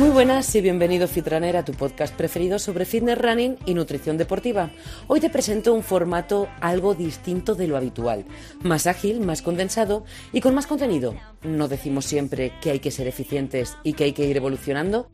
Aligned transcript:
Muy 0.00 0.08
buenas 0.08 0.54
y 0.54 0.62
bienvenido 0.62 1.06
Fitrunner 1.06 1.58
a 1.58 1.64
tu 1.66 1.74
podcast 1.74 2.14
preferido 2.14 2.58
sobre 2.58 2.86
fitness 2.86 3.18
running 3.18 3.58
y 3.66 3.74
nutrición 3.74 4.16
deportiva. 4.16 4.70
Hoy 5.08 5.20
te 5.20 5.28
presento 5.28 5.74
un 5.74 5.82
formato 5.82 6.48
algo 6.62 6.94
distinto 6.94 7.54
de 7.54 7.66
lo 7.66 7.76
habitual, 7.76 8.24
más 8.62 8.86
ágil, 8.86 9.20
más 9.20 9.42
condensado 9.42 10.06
y 10.32 10.40
con 10.40 10.54
más 10.54 10.66
contenido. 10.66 11.16
¿No 11.42 11.68
decimos 11.68 12.06
siempre 12.06 12.50
que 12.62 12.70
hay 12.70 12.78
que 12.78 12.90
ser 12.90 13.08
eficientes 13.08 13.76
y 13.82 13.92
que 13.92 14.04
hay 14.04 14.12
que 14.14 14.24
ir 14.24 14.38
evolucionando? 14.38 15.10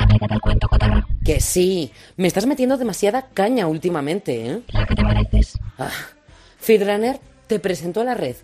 Que 1.25 1.41
sí, 1.41 1.91
me 2.17 2.29
estás 2.29 2.47
metiendo 2.47 2.77
demasiada 2.77 3.31
caña 3.35 3.67
últimamente, 3.67 4.47
¿eh? 4.47 4.63
La 4.69 4.87
que 4.87 4.95
te 4.95 5.03
mereces. 5.03 5.59
Ah, 5.81 5.91
Fitrunner, 6.59 7.19
te 7.49 7.59
presento 7.59 8.03
a 8.03 8.05
la 8.05 8.15
red. 8.15 8.37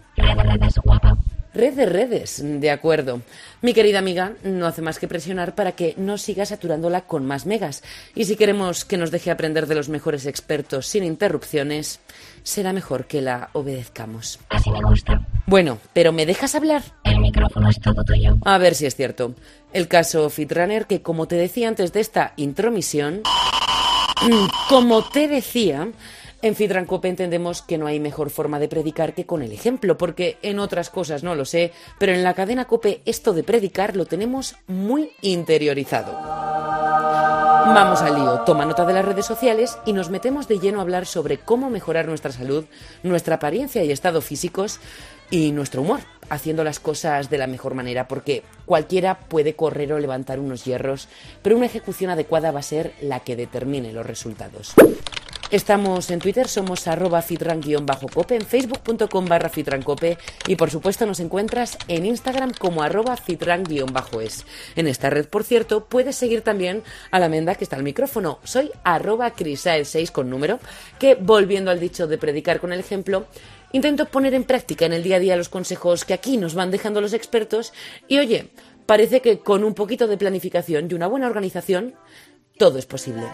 Guapa. 0.82 1.21
Red 1.54 1.74
de 1.74 1.86
redes, 1.86 2.40
de 2.42 2.70
acuerdo. 2.70 3.20
Mi 3.60 3.74
querida 3.74 3.98
amiga 3.98 4.32
no 4.42 4.66
hace 4.66 4.80
más 4.80 4.98
que 4.98 5.06
presionar 5.06 5.54
para 5.54 5.72
que 5.72 5.94
no 5.98 6.16
siga 6.16 6.46
saturándola 6.46 7.02
con 7.02 7.26
más 7.26 7.44
megas. 7.44 7.82
Y 8.14 8.24
si 8.24 8.36
queremos 8.36 8.86
que 8.86 8.96
nos 8.96 9.10
deje 9.10 9.30
aprender 9.30 9.66
de 9.66 9.74
los 9.74 9.90
mejores 9.90 10.24
expertos 10.24 10.86
sin 10.86 11.04
interrupciones, 11.04 12.00
será 12.42 12.72
mejor 12.72 13.06
que 13.06 13.20
la 13.20 13.50
obedezcamos. 13.52 14.38
Así 14.48 14.70
me 14.70 14.80
gusta. 14.82 15.26
Bueno, 15.46 15.78
pero 15.92 16.12
¿me 16.12 16.24
dejas 16.24 16.54
hablar? 16.54 16.82
El 17.04 17.18
micrófono 17.20 17.68
es 17.68 17.78
todo 17.80 18.02
tuyo. 18.02 18.38
A 18.44 18.56
ver 18.56 18.74
si 18.74 18.86
es 18.86 18.96
cierto. 18.96 19.34
El 19.74 19.88
caso 19.88 20.30
Fitrunner, 20.30 20.86
que 20.86 21.02
como 21.02 21.28
te 21.28 21.36
decía 21.36 21.68
antes 21.68 21.92
de 21.92 22.00
esta 22.00 22.32
intromisión, 22.36 23.22
como 24.70 25.02
te 25.04 25.28
decía, 25.28 25.88
en 26.42 26.56
Fitran 26.56 26.86
Cope 26.86 27.08
entendemos 27.08 27.62
que 27.62 27.78
no 27.78 27.86
hay 27.86 28.00
mejor 28.00 28.30
forma 28.30 28.58
de 28.58 28.68
predicar 28.68 29.14
que 29.14 29.26
con 29.26 29.42
el 29.42 29.52
ejemplo, 29.52 29.96
porque 29.96 30.38
en 30.42 30.58
otras 30.58 30.90
cosas 30.90 31.22
no 31.22 31.34
lo 31.34 31.44
sé, 31.44 31.72
pero 31.98 32.12
en 32.12 32.24
la 32.24 32.34
cadena 32.34 32.66
Cope 32.66 33.00
esto 33.06 33.32
de 33.32 33.44
predicar 33.44 33.96
lo 33.96 34.06
tenemos 34.06 34.56
muy 34.66 35.12
interiorizado. 35.22 36.12
Vamos 37.64 38.02
al 38.02 38.16
lío, 38.16 38.40
toma 38.40 38.66
nota 38.66 38.84
de 38.84 38.92
las 38.92 39.04
redes 39.04 39.24
sociales 39.24 39.78
y 39.86 39.92
nos 39.92 40.10
metemos 40.10 40.48
de 40.48 40.58
lleno 40.58 40.80
a 40.80 40.82
hablar 40.82 41.06
sobre 41.06 41.38
cómo 41.38 41.70
mejorar 41.70 42.08
nuestra 42.08 42.32
salud, 42.32 42.64
nuestra 43.04 43.36
apariencia 43.36 43.84
y 43.84 43.92
estado 43.92 44.20
físicos 44.20 44.80
y 45.30 45.52
nuestro 45.52 45.82
humor, 45.82 46.00
haciendo 46.28 46.64
las 46.64 46.80
cosas 46.80 47.30
de 47.30 47.38
la 47.38 47.46
mejor 47.46 47.74
manera, 47.74 48.08
porque 48.08 48.42
cualquiera 48.66 49.20
puede 49.20 49.54
correr 49.54 49.92
o 49.92 50.00
levantar 50.00 50.40
unos 50.40 50.64
hierros, 50.64 51.08
pero 51.40 51.56
una 51.56 51.66
ejecución 51.66 52.10
adecuada 52.10 52.50
va 52.50 52.58
a 52.58 52.64
ser 52.64 52.92
la 53.00 53.20
que 53.20 53.36
determine 53.36 53.92
los 53.92 54.04
resultados. 54.04 54.74
Estamos 55.52 56.10
en 56.10 56.18
Twitter, 56.18 56.48
somos 56.48 56.88
arroba 56.88 57.20
fitran-cope, 57.20 58.36
en 58.36 58.40
facebook.com 58.40 59.26
barra 59.26 59.50
fitrancope 59.50 60.16
y 60.46 60.56
por 60.56 60.70
supuesto 60.70 61.04
nos 61.04 61.20
encuentras 61.20 61.76
en 61.88 62.06
Instagram 62.06 62.54
como 62.58 62.82
arroba 62.82 63.18
fitran-es. 63.18 64.46
En 64.76 64.86
esta 64.86 65.10
red, 65.10 65.26
por 65.26 65.44
cierto, 65.44 65.84
puedes 65.84 66.16
seguir 66.16 66.40
también 66.40 66.82
a 67.10 67.18
la 67.18 67.28
menda 67.28 67.54
que 67.54 67.64
está 67.64 67.76
al 67.76 67.82
micrófono. 67.82 68.38
Soy 68.44 68.70
arroba 68.82 69.36
crisael6 69.36 70.10
con 70.10 70.30
número, 70.30 70.58
que 70.98 71.16
volviendo 71.16 71.70
al 71.70 71.80
dicho 71.80 72.06
de 72.06 72.16
predicar 72.16 72.58
con 72.58 72.72
el 72.72 72.80
ejemplo, 72.80 73.26
intento 73.72 74.06
poner 74.06 74.32
en 74.32 74.44
práctica 74.44 74.86
en 74.86 74.94
el 74.94 75.02
día 75.02 75.16
a 75.16 75.20
día 75.20 75.36
los 75.36 75.50
consejos 75.50 76.06
que 76.06 76.14
aquí 76.14 76.38
nos 76.38 76.54
van 76.54 76.70
dejando 76.70 77.02
los 77.02 77.12
expertos 77.12 77.74
y 78.08 78.20
oye, 78.20 78.48
parece 78.86 79.20
que 79.20 79.40
con 79.40 79.64
un 79.64 79.74
poquito 79.74 80.06
de 80.06 80.16
planificación 80.16 80.88
y 80.90 80.94
una 80.94 81.08
buena 81.08 81.26
organización, 81.26 81.94
todo 82.56 82.78
es 82.78 82.86
posible. 82.86 83.24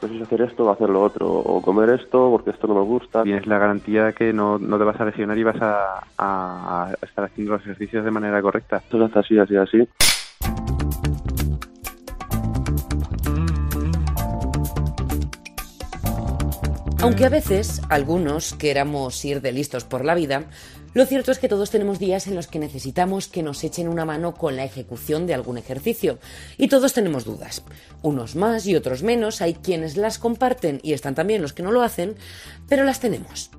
Pues 0.00 0.12
es 0.12 0.22
hacer 0.22 0.42
esto 0.42 0.64
o 0.66 0.70
hacer 0.70 0.90
lo 0.90 1.02
otro, 1.02 1.26
o 1.30 1.62
comer 1.62 1.88
esto 1.90 2.28
porque 2.30 2.50
esto 2.50 2.66
no 2.66 2.74
me 2.74 2.82
gusta. 2.82 3.22
Tienes 3.22 3.46
la 3.46 3.58
garantía 3.58 4.04
de 4.04 4.12
que 4.12 4.32
no, 4.34 4.58
no 4.58 4.76
te 4.76 4.84
vas 4.84 5.00
a 5.00 5.04
lesionar 5.06 5.38
y 5.38 5.44
vas 5.44 5.60
a, 5.62 6.04
a- 6.18 6.88
a 6.90 7.06
estar 7.06 7.24
haciendo 7.24 7.52
los 7.54 7.62
ejercicios 7.62 8.04
de 8.04 8.10
manera 8.10 8.42
correcta. 8.42 8.78
Esto 8.78 8.98
se 8.98 9.04
hace 9.04 9.18
así, 9.20 9.38
así, 9.38 9.56
así. 9.56 9.88
Aunque 17.00 17.26
a 17.26 17.28
veces 17.28 17.82
algunos 17.90 18.54
queramos 18.54 19.22
ir 19.24 19.40
de 19.42 19.52
listos 19.52 19.84
por 19.84 20.04
la 20.04 20.14
vida, 20.14 20.44
lo 20.94 21.06
cierto 21.06 21.32
es 21.32 21.38
que 21.38 21.48
todos 21.48 21.70
tenemos 21.70 21.98
días 21.98 22.28
en 22.28 22.36
los 22.36 22.46
que 22.46 22.60
necesitamos 22.60 23.26
que 23.26 23.42
nos 23.42 23.62
echen 23.64 23.88
una 23.88 24.04
mano 24.04 24.34
con 24.34 24.56
la 24.56 24.64
ejecución 24.64 25.26
de 25.26 25.34
algún 25.34 25.58
ejercicio. 25.58 26.18
Y 26.56 26.68
todos 26.68 26.92
tenemos 26.92 27.24
dudas. 27.24 27.62
Unos 28.02 28.36
más 28.36 28.66
y 28.66 28.76
otros 28.76 29.02
menos, 29.02 29.42
hay 29.42 29.54
quienes 29.54 29.96
las 29.96 30.18
comparten 30.18 30.80
y 30.82 30.92
están 30.92 31.14
también 31.14 31.42
los 31.42 31.52
que 31.52 31.64
no 31.64 31.72
lo 31.72 31.82
hacen, 31.82 32.14
pero 32.68 32.84
las 32.84 33.00
tenemos. 33.00 33.50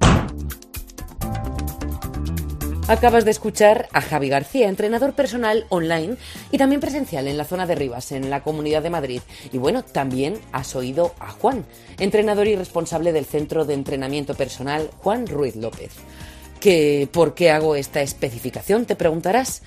Acabas 2.88 3.25
de 3.25 3.31
escuchar 3.31 3.90
a 3.94 4.00
Javi 4.00 4.29
García, 4.29 4.69
entrenador 4.69 5.13
personal 5.13 5.66
online 5.69 6.17
y 6.52 6.59
también 6.59 6.81
presencial 6.81 7.28
en 7.28 7.35
la 7.35 7.44
zona 7.44 7.66
de 7.66 7.73
Rivas, 7.73 8.12
en 8.12 8.29
la 8.29 8.44
Comunidad 8.44 8.84
de 8.84 8.91
Madrid. 8.91 9.22
Y 9.52 9.57
bueno, 9.57 9.84
también 9.84 10.38
has 10.52 10.75
oído 10.75 11.16
a 11.19 11.31
Juan, 11.31 11.66
entrenador 11.97 12.47
y 12.47 12.56
responsable 12.56 13.12
del 13.12 13.25
Centro 13.25 13.66
de 13.66 13.73
Entrenamiento 13.73 14.35
Personal 14.35 14.91
Juan 15.00 15.25
Ruiz 15.25 15.56
López. 15.56 15.94
¿Que 16.60 17.08
¿Por 17.12 17.34
qué 17.34 17.52
hago 17.52 17.76
esta 17.76 18.02
especificación? 18.02 18.86
Te 18.86 18.96
preguntarás. 18.96 19.62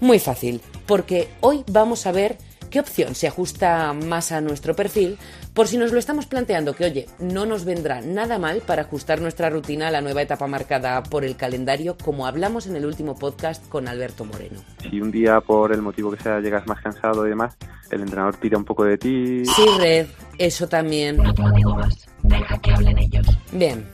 Muy 0.00 0.18
fácil, 0.18 0.60
porque 0.86 1.28
hoy 1.40 1.62
vamos 1.68 2.06
a 2.06 2.12
ver 2.12 2.38
qué 2.70 2.80
opción 2.80 3.14
se 3.14 3.26
ajusta 3.26 3.92
más 3.92 4.32
a 4.32 4.40
nuestro 4.40 4.74
perfil, 4.74 5.18
por 5.52 5.66
si 5.66 5.76
nos 5.76 5.92
lo 5.92 5.98
estamos 5.98 6.26
planteando 6.26 6.74
que, 6.74 6.84
oye, 6.84 7.06
no 7.18 7.44
nos 7.44 7.64
vendrá 7.64 8.00
nada 8.00 8.38
mal 8.38 8.62
para 8.64 8.82
ajustar 8.82 9.20
nuestra 9.20 9.50
rutina 9.50 9.88
a 9.88 9.90
la 9.90 10.00
nueva 10.00 10.22
etapa 10.22 10.46
marcada 10.46 11.02
por 11.02 11.24
el 11.24 11.36
calendario, 11.36 11.96
como 12.02 12.26
hablamos 12.26 12.66
en 12.66 12.76
el 12.76 12.86
último 12.86 13.18
podcast 13.18 13.68
con 13.68 13.88
Alberto 13.88 14.24
Moreno. 14.24 14.60
Si 14.88 15.00
un 15.00 15.10
día, 15.10 15.40
por 15.40 15.72
el 15.72 15.82
motivo 15.82 16.10
que 16.12 16.22
sea, 16.22 16.40
llegas 16.40 16.66
más 16.66 16.80
cansado 16.80 17.26
y 17.26 17.30
demás, 17.30 17.56
el 17.90 18.02
entrenador 18.02 18.36
tira 18.36 18.56
un 18.56 18.64
poco 18.64 18.84
de 18.84 18.96
ti. 18.96 19.44
Sí, 19.44 19.66
Red, 19.78 20.06
eso 20.38 20.68
también. 20.68 21.16
No 21.16 21.34
te 21.34 21.42
lo 21.42 21.50
digo 21.50 21.74
más. 21.74 22.08
Deja 22.22 22.58
que 22.58 22.72
hablen 22.72 22.98
ellos. 22.98 23.26
Bien. 23.52 23.84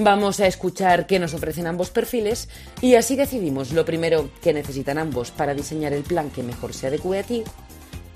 Vamos 0.00 0.40
a 0.40 0.46
escuchar 0.46 1.06
qué 1.06 1.18
nos 1.18 1.34
ofrecen 1.34 1.66
ambos 1.66 1.90
perfiles 1.90 2.48
y 2.80 2.94
así 2.94 3.14
decidimos 3.14 3.72
lo 3.72 3.84
primero 3.84 4.30
que 4.42 4.54
necesitan 4.54 4.96
ambos 4.96 5.30
para 5.30 5.52
diseñar 5.52 5.92
el 5.92 6.02
plan 6.02 6.30
que 6.30 6.42
mejor 6.42 6.72
se 6.72 6.86
adecue 6.86 7.18
a 7.18 7.22
ti 7.22 7.44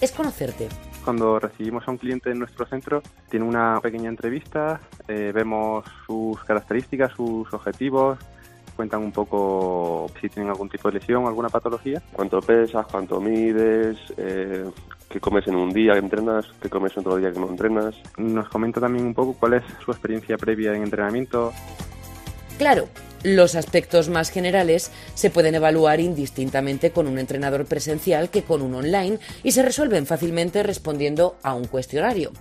es 0.00 0.10
conocerte. 0.12 0.69
Cuando 1.04 1.38
recibimos 1.38 1.86
a 1.86 1.91
un 1.91 1.98
cliente 1.98 2.31
en 2.31 2.38
nuestro 2.38 2.66
centro, 2.66 3.03
tiene 3.31 3.44
una 3.44 3.78
pequeña 3.82 4.09
entrevista, 4.09 4.81
eh, 5.06 5.32
vemos 5.34 5.84
sus 6.06 6.42
características, 6.44 7.12
sus 7.12 7.53
objetivos, 7.53 8.19
cuentan 8.75 9.03
un 9.03 9.12
poco 9.12 10.10
si 10.20 10.28
tienen 10.28 10.50
algún 10.50 10.69
tipo 10.69 10.91
de 10.91 10.98
lesión, 10.98 11.26
alguna 11.26 11.48
patología. 11.48 12.03
Cuánto 12.12 12.41
pesas, 12.41 12.86
cuánto 12.86 13.20
mides, 13.20 13.98
eh, 14.16 14.65
qué 15.09 15.21
comes 15.21 15.47
en 15.47 15.56
un 15.56 15.72
día 15.72 15.93
que 15.93 15.99
entrenas, 15.99 16.47
qué 16.61 16.69
comes 16.69 16.93
en 16.97 17.00
otro 17.00 17.17
día 17.17 17.33
que 17.33 17.41
no 17.41 17.49
entrenas. 17.49 17.94
Nos 18.17 18.49
comenta 18.49 18.81
también 18.81 19.06
un 19.06 19.15
poco 19.15 19.34
cuál 19.34 19.55
es 19.55 19.62
su 19.84 19.91
experiencia 19.91 20.37
previa 20.37 20.75
en 20.75 20.83
entrenamiento, 20.83 21.53
Claro, 22.59 22.89
los 23.22 23.55
aspectos 23.55 24.09
más 24.09 24.31
generales 24.31 24.91
se 25.15 25.28
pueden 25.28 25.55
evaluar 25.55 26.00
indistintamente 26.00 26.91
con 26.91 27.06
un 27.06 27.19
entrenador 27.19 27.66
presencial 27.66 28.31
que 28.31 28.45
con 28.45 28.62
un 28.62 28.75
online 28.75 29.19
y 29.43 29.53
se 29.53 29.62
resuelven 29.62 30.06
fácilmente 30.06 30.62
respondiendo 30.62 31.37
a 31.43 31.53
un 31.53 31.66
cuestionario. 31.66 32.33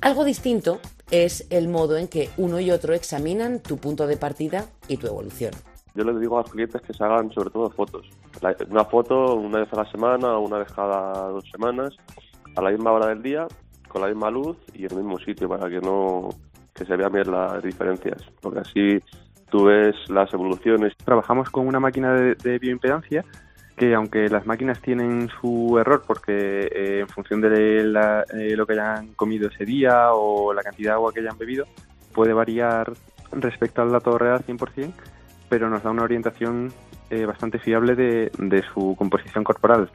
Algo 0.00 0.24
distinto 0.24 0.78
es 1.10 1.46
el 1.50 1.66
modo 1.66 1.96
en 1.96 2.06
que 2.06 2.30
uno 2.36 2.60
y 2.60 2.70
otro 2.70 2.94
examinan 2.94 3.60
tu 3.60 3.78
punto 3.78 4.06
de 4.06 4.16
partida 4.16 4.66
y 4.86 4.96
tu 4.96 5.08
evolución. 5.08 5.52
Yo 5.94 6.04
les 6.04 6.20
digo 6.20 6.38
a 6.38 6.42
los 6.42 6.50
clientes 6.52 6.80
que 6.82 6.94
se 6.94 7.02
hagan 7.02 7.32
sobre 7.32 7.50
todo 7.50 7.68
fotos. 7.70 8.08
Una 8.70 8.84
foto 8.84 9.34
una 9.36 9.60
vez 9.60 9.72
a 9.72 9.76
la 9.76 9.90
semana 9.90 10.36
o 10.36 10.40
una 10.40 10.58
vez 10.58 10.72
cada 10.72 11.28
dos 11.28 11.44
semanas, 11.50 11.94
a 12.56 12.62
la 12.62 12.70
misma 12.70 12.92
hora 12.92 13.06
del 13.06 13.22
día, 13.22 13.46
con 13.88 14.02
la 14.02 14.08
misma 14.08 14.30
luz 14.30 14.56
y 14.74 14.84
en 14.84 14.90
el 14.92 14.98
mismo 15.04 15.18
sitio 15.20 15.48
para 15.48 15.68
que 15.70 15.80
no 15.80 16.28
que 16.74 16.84
se 16.84 16.96
vean 16.96 17.12
bien 17.12 17.30
las 17.30 17.62
diferencias. 17.62 18.22
Porque 18.40 18.60
así 18.60 18.98
tú 19.50 19.64
ves 19.66 19.94
las 20.08 20.32
evoluciones. 20.32 20.94
Trabajamos 21.04 21.50
con 21.50 21.66
una 21.68 21.78
máquina 21.78 22.14
de, 22.14 22.34
de 22.34 22.58
bioimpedancia 22.58 23.24
que 23.76 23.94
aunque 23.94 24.28
las 24.28 24.46
máquinas 24.46 24.80
tienen 24.80 25.28
su 25.40 25.78
error 25.78 26.02
porque 26.06 26.68
eh, 26.72 27.00
en 27.00 27.08
función 27.08 27.40
de 27.40 27.84
la- 27.84 28.24
eh, 28.34 28.54
lo 28.56 28.66
que 28.66 28.72
hayan 28.74 29.14
comido 29.14 29.48
ese 29.48 29.64
día 29.64 30.12
o 30.12 30.52
la 30.52 30.62
cantidad 30.62 30.90
de 30.90 30.94
agua 30.94 31.12
que 31.12 31.20
hayan 31.20 31.38
bebido, 31.38 31.64
puede 32.14 32.32
variar 32.32 32.92
respecto 33.32 33.80
al 33.82 33.90
dato 33.90 34.18
real 34.18 34.44
100%, 34.46 34.92
pero 35.48 35.70
nos 35.70 35.82
da 35.82 35.90
una 35.90 36.02
orientación 36.02 36.70
eh, 37.12 37.26
bastante 37.26 37.58
fiable 37.58 37.94
de, 37.94 38.32
de 38.38 38.62
su 38.72 38.96
composición 38.96 39.44
corporal. 39.44 39.90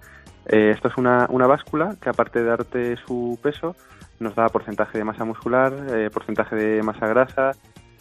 Eh, 0.46 0.72
esto 0.74 0.88
es 0.88 0.98
una, 0.98 1.26
una 1.30 1.48
báscula 1.48 1.96
que 2.02 2.10
aparte 2.10 2.40
de 2.40 2.46
darte 2.46 2.96
su 2.98 3.38
peso, 3.42 3.76
nos 4.20 4.36
da 4.36 4.48
porcentaje 4.50 4.98
de 4.98 5.04
masa 5.04 5.26
muscular, 5.26 5.74
eh, 5.92 6.10
porcentaje 6.12 6.56
de 6.56 6.84
masa 6.84 7.08
grasa, 7.08 7.52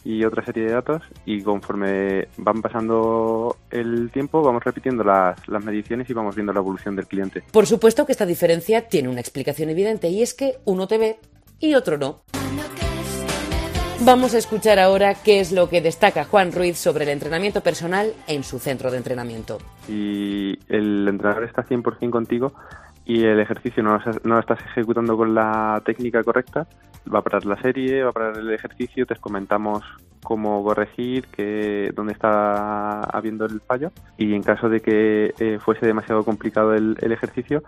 y 0.05 0.25
otra 0.25 0.45
serie 0.45 0.67
de 0.67 0.73
datos 0.73 1.03
y 1.25 1.43
conforme 1.43 2.29
van 2.37 2.63
pasando 2.63 3.57
el 3.73 4.09
tiempo 4.13 4.41
vamos 4.41 4.63
repitiendo 4.63 5.03
las, 5.03 5.37
las 5.49 5.65
mediciones 5.65 6.09
y 6.09 6.13
vamos 6.13 6.37
viendo 6.37 6.53
la 6.53 6.61
evolución 6.61 6.95
del 6.95 7.09
cliente. 7.09 7.43
Por 7.51 7.67
supuesto 7.67 8.07
que 8.07 8.13
esta 8.13 8.25
diferencia 8.25 8.87
tiene 8.87 9.09
una 9.09 9.21
explicación 9.21 9.69
evidente 9.69 10.09
y 10.09 10.23
es 10.23 10.35
que 10.35 10.59
uno 10.65 10.87
te 10.87 10.99
ve 10.99 11.19
y 11.59 11.75
otro 11.75 11.99
no. 11.99 12.23
Vamos 14.05 14.35
a 14.35 14.39
escuchar 14.39 14.79
ahora 14.79 15.15
qué 15.15 15.41
es 15.41 15.53
lo 15.53 15.71
que 15.71 15.81
destaca 15.81 16.25
Juan 16.25 16.53
Ruiz 16.53 16.77
sobre 16.77 17.05
el 17.05 17.11
entrenamiento 17.11 17.63
personal 17.63 18.13
en 18.27 18.45
su 18.45 18.59
centro 18.59 18.91
de 18.91 18.99
entrenamiento. 18.99 19.59
Si 19.87 20.59
el 20.69 21.09
entrenador 21.09 21.45
está 21.45 21.65
100% 21.65 22.11
contigo 22.11 22.53
y 23.07 23.25
el 23.25 23.41
ejercicio 23.41 23.83
no 23.83 23.99
lo, 24.25 24.39
estás 24.39 24.61
ejecutando 24.67 25.17
con 25.17 25.35
la 25.35 25.83
técnica 25.85 26.23
correcta, 26.23 26.67
va 27.13 27.21
a 27.21 27.23
parar 27.23 27.47
la 27.47 27.61
serie, 27.63 28.03
va 28.03 28.11
a 28.11 28.13
parar 28.13 28.37
el 28.37 28.53
ejercicio, 28.53 29.07
te 29.07 29.17
comentamos 29.17 29.83
cómo 30.23 30.63
corregir, 30.63 31.27
que, 31.29 31.91
dónde 31.95 32.13
está 32.13 33.01
habiendo 33.05 33.47
el 33.47 33.61
fallo 33.61 33.93
y 34.19 34.35
en 34.35 34.43
caso 34.43 34.69
de 34.69 34.81
que 34.81 35.33
eh, 35.39 35.59
fuese 35.59 35.87
demasiado 35.87 36.23
complicado 36.23 36.75
el 36.75 37.13
ejercicio, 37.13 37.63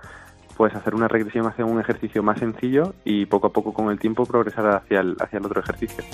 pues 0.59 0.75
hacer 0.75 0.95
una 0.97 1.07
regresión 1.07 1.47
hacia 1.47 1.65
un 1.65 1.81
ejercicio 1.81 2.21
más 2.23 2.41
sencillo 2.41 2.93
y 3.05 3.27
poco 3.27 3.47
a 3.47 3.53
poco 3.53 3.73
con 3.73 3.91
el 3.91 3.99
tiempo 4.01 4.27
progresar 4.27 4.67
hacia 4.67 5.01
el, 5.01 5.17
hacia 5.21 5.39
el 5.39 5.47
otro 5.47 5.61
ejercicio. 5.61 6.05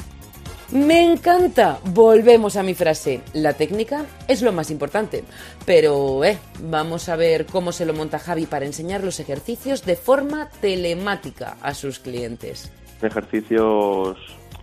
Me 0.71 1.03
encanta. 1.03 1.79
Volvemos 1.87 2.57
a 2.57 2.63
mi 2.63 2.75
frase. 2.75 3.23
La 3.33 3.55
técnica 3.55 4.05
es 4.29 4.43
lo 4.43 4.53
más 4.53 4.71
importante. 4.71 5.25
Pero, 5.65 6.25
eh, 6.25 6.39
vamos 6.63 7.09
a 7.09 7.17
ver 7.17 7.47
cómo 7.47 7.73
se 7.73 7.87
lo 7.87 7.95
monta 7.95 8.19
Javi 8.19 8.45
para 8.45 8.67
enseñar 8.67 9.03
los 9.03 9.19
ejercicios 9.19 9.85
de 9.87 9.97
forma 9.97 10.51
telemática 10.61 11.57
a 11.63 11.73
sus 11.73 11.99
clientes. 11.99 12.71
Ejercicios 13.01 14.19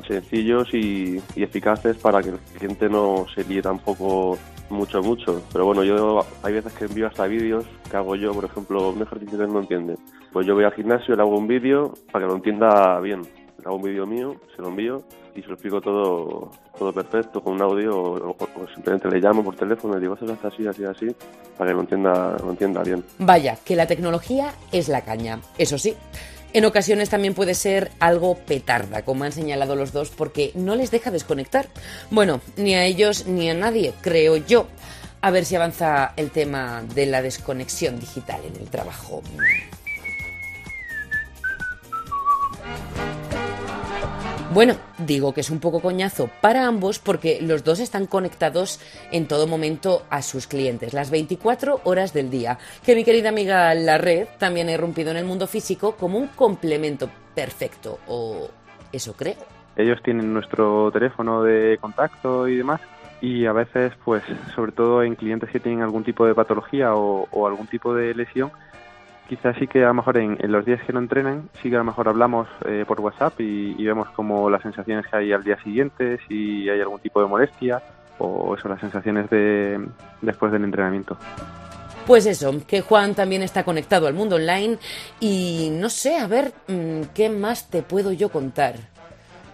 sencillos 0.08 0.68
y, 0.74 1.22
y 1.36 1.44
eficaces 1.44 1.98
para 1.98 2.22
que 2.22 2.30
el 2.30 2.40
cliente 2.58 2.88
no 2.90 3.26
se 3.34 3.44
líe 3.46 3.62
tampoco 3.62 4.38
mucho, 4.72 5.02
mucho. 5.02 5.42
Pero 5.52 5.66
bueno, 5.66 5.84
yo 5.84 6.26
hay 6.44 6.54
veces 6.54 6.74
que 6.74 6.86
envío 6.86 7.08
hasta 7.08 7.28
vídeos 7.28 7.66
que 7.90 7.98
hago 7.98 8.16
yo, 8.16 8.34
por 8.34 8.46
ejemplo, 8.46 8.90
un 8.90 9.02
ejercicio 9.02 9.38
que 9.38 9.44
él 9.44 9.54
no 9.54 9.60
entiende. 9.60 9.96
Pues 10.32 10.48
yo 10.48 10.56
voy 10.56 10.64
al 10.64 10.74
gimnasio, 10.74 11.16
le 11.16 11.22
hago 11.22 11.38
un 11.38 11.48
vídeo 11.48 11.94
para 12.12 12.26
que 12.26 12.30
lo 12.30 12.36
entienda 12.36 13.00
bien. 13.00 13.22
Le 13.22 13.66
hago 13.66 13.76
un 13.76 13.84
vídeo 13.84 14.08
mío, 14.08 14.36
se 14.56 14.62
lo 14.62 14.70
envío 14.70 15.04
y 15.36 15.42
se 15.42 15.48
lo 15.48 15.54
explico 15.54 15.80
todo, 15.80 16.52
todo 16.78 16.94
perfecto 16.94 17.42
con 17.42 17.54
un 17.54 17.62
audio 17.62 17.96
o, 17.96 18.36
simplemente 18.74 19.10
le 19.10 19.20
llamo 19.20 19.44
por 19.44 19.56
teléfono 19.56 19.98
y 19.98 20.02
digo, 20.02 20.16
esto 20.16 20.26
es 20.26 20.46
así, 20.46 20.68
así, 20.68 20.84
así, 20.84 21.08
para 21.58 21.70
que 21.70 21.76
lo 21.76 21.82
entienda, 21.82 22.38
lo 22.44 22.52
entienda 22.52 22.84
bien. 22.84 23.04
Vaya, 23.20 23.58
que 23.64 23.76
la 23.76 23.86
tecnología 23.86 24.54
es 24.72 24.90
la 24.90 25.02
caña. 25.02 25.40
Eso 25.58 25.78
sí. 25.78 25.96
En 26.54 26.66
ocasiones 26.66 27.10
también 27.10 27.34
puede 27.34 27.54
ser 27.54 27.92
algo 28.00 28.36
petarda, 28.36 29.04
como 29.04 29.24
han 29.24 29.32
señalado 29.32 29.76
los 29.76 29.94
dos, 29.94 30.10
porque 30.10 30.52
no 30.54 30.76
les 30.76 30.92
deja 30.92 31.10
desconectar. 31.10 31.68
Bueno, 32.10 32.42
ni 32.58 32.76
a 32.76 32.84
ellos 32.84 33.26
ni 33.26 33.50
a 33.50 33.54
nadie, 33.54 33.94
creo 34.02 34.36
yo. 34.36 34.68
A 35.22 35.32
ver 35.32 35.46
si 35.46 35.56
avanza 35.56 36.14
el 36.18 36.32
tema 36.32 36.84
de 36.94 37.06
la 37.06 37.22
desconexión 37.22 38.00
digital 38.00 38.42
en 38.44 38.62
el 38.62 38.70
trabajo. 38.70 39.22
Bueno, 44.54 44.74
digo 44.98 45.34
que 45.34 45.40
es 45.40 45.50
un 45.50 45.62
poco 45.62 45.80
coñazo 45.80 46.30
para 46.42 46.68
ambos 46.68 47.00
porque 47.00 47.40
los 47.42 47.64
dos 47.64 47.80
están 47.80 48.06
conectados 48.06 48.82
en 49.10 49.26
todo 49.26 49.48
momento 49.48 50.02
a 50.10 50.22
sus 50.22 50.46
clientes, 50.46 50.94
las 50.94 51.10
24 51.10 51.80
horas 51.86 52.12
del 52.12 52.30
día. 52.30 52.58
Que 52.86 52.94
mi 52.94 53.06
querida 53.06 53.30
amiga 53.30 53.74
La 53.76 53.98
Red 53.98 54.28
también 54.40 54.68
ha 54.68 54.74
irrumpido 54.74 55.12
en 55.12 55.16
el 55.16 55.24
mundo 55.24 55.48
físico 55.48 55.96
como 55.96 56.18
un 56.18 56.28
complemento 56.28 57.10
perfecto, 57.34 58.00
o 58.08 58.50
eso 58.92 59.14
creo. 59.14 59.38
Ellos 59.78 60.00
tienen 60.04 60.34
nuestro 60.34 60.92
teléfono 60.92 61.44
de 61.44 61.78
contacto 61.80 62.50
y 62.50 62.58
demás 62.58 62.82
y 63.22 63.46
a 63.46 63.54
veces, 63.54 63.94
pues, 64.04 64.22
sobre 64.54 64.74
todo 64.74 65.02
en 65.02 65.16
clientes 65.16 65.50
que 65.50 65.62
tienen 65.62 65.82
algún 65.82 66.04
tipo 66.04 66.26
de 66.26 66.36
patología 66.36 66.94
o, 66.94 67.26
o 67.32 67.48
algún 67.48 67.68
tipo 67.68 67.96
de 67.96 68.14
lesión, 68.14 68.52
quizás 69.32 69.56
sí 69.58 69.66
que 69.66 69.82
a 69.82 69.88
lo 69.88 69.94
mejor 69.94 70.18
en, 70.18 70.38
los 70.52 70.66
días 70.66 70.82
que 70.86 70.92
no 70.92 71.00
entrenan, 71.00 71.50
sí 71.62 71.70
que 71.70 71.76
a 71.76 71.80
lo 71.80 71.86
mejor 71.86 72.10
hablamos 72.10 72.50
eh, 72.66 72.84
por 72.86 73.00
WhatsApp 73.00 73.40
y, 73.40 73.78
y 73.78 73.86
vemos 73.86 74.10
como 74.10 74.50
las 74.50 74.62
sensaciones 74.62 75.08
que 75.08 75.16
hay 75.16 75.32
al 75.32 75.42
día 75.42 75.58
siguiente, 75.64 76.20
si 76.28 76.68
hay 76.68 76.82
algún 76.82 77.00
tipo 77.00 77.22
de 77.22 77.30
molestia 77.30 77.82
o 78.18 78.54
eso, 78.58 78.68
las 78.68 78.82
sensaciones 78.82 79.30
de 79.30 79.80
después 80.22 80.52
del 80.52 80.66
entrenamiento. 80.66 81.18
Pues 82.06 82.26
eso, 82.26 82.54
que 82.68 82.82
Juan 82.82 83.16
también 83.16 83.42
está 83.42 83.64
conectado 83.64 84.06
al 84.06 84.14
mundo 84.14 84.36
online 84.36 84.78
y 85.22 85.70
no 85.72 85.90
sé, 85.90 86.18
a 86.18 86.28
ver, 86.28 86.52
mm, 86.68 87.14
¿qué 87.16 87.30
más 87.30 87.70
te 87.70 87.84
puedo 87.84 88.12
yo 88.12 88.28
contar? 88.28 88.76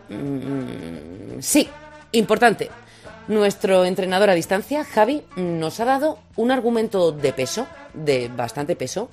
Mm, 0.10 1.40
sí, 1.40 1.70
importante. 2.14 2.72
Nuestro 3.28 3.86
entrenador 3.86 4.32
a 4.32 4.34
distancia, 4.34 4.84
Javi, 4.84 5.22
nos 5.36 5.80
ha 5.80 5.86
dado 5.86 6.18
un 6.36 6.50
argumento 6.50 7.12
de 7.12 7.32
peso, 7.32 7.68
de 7.94 8.32
bastante 8.36 8.76
peso, 8.76 9.12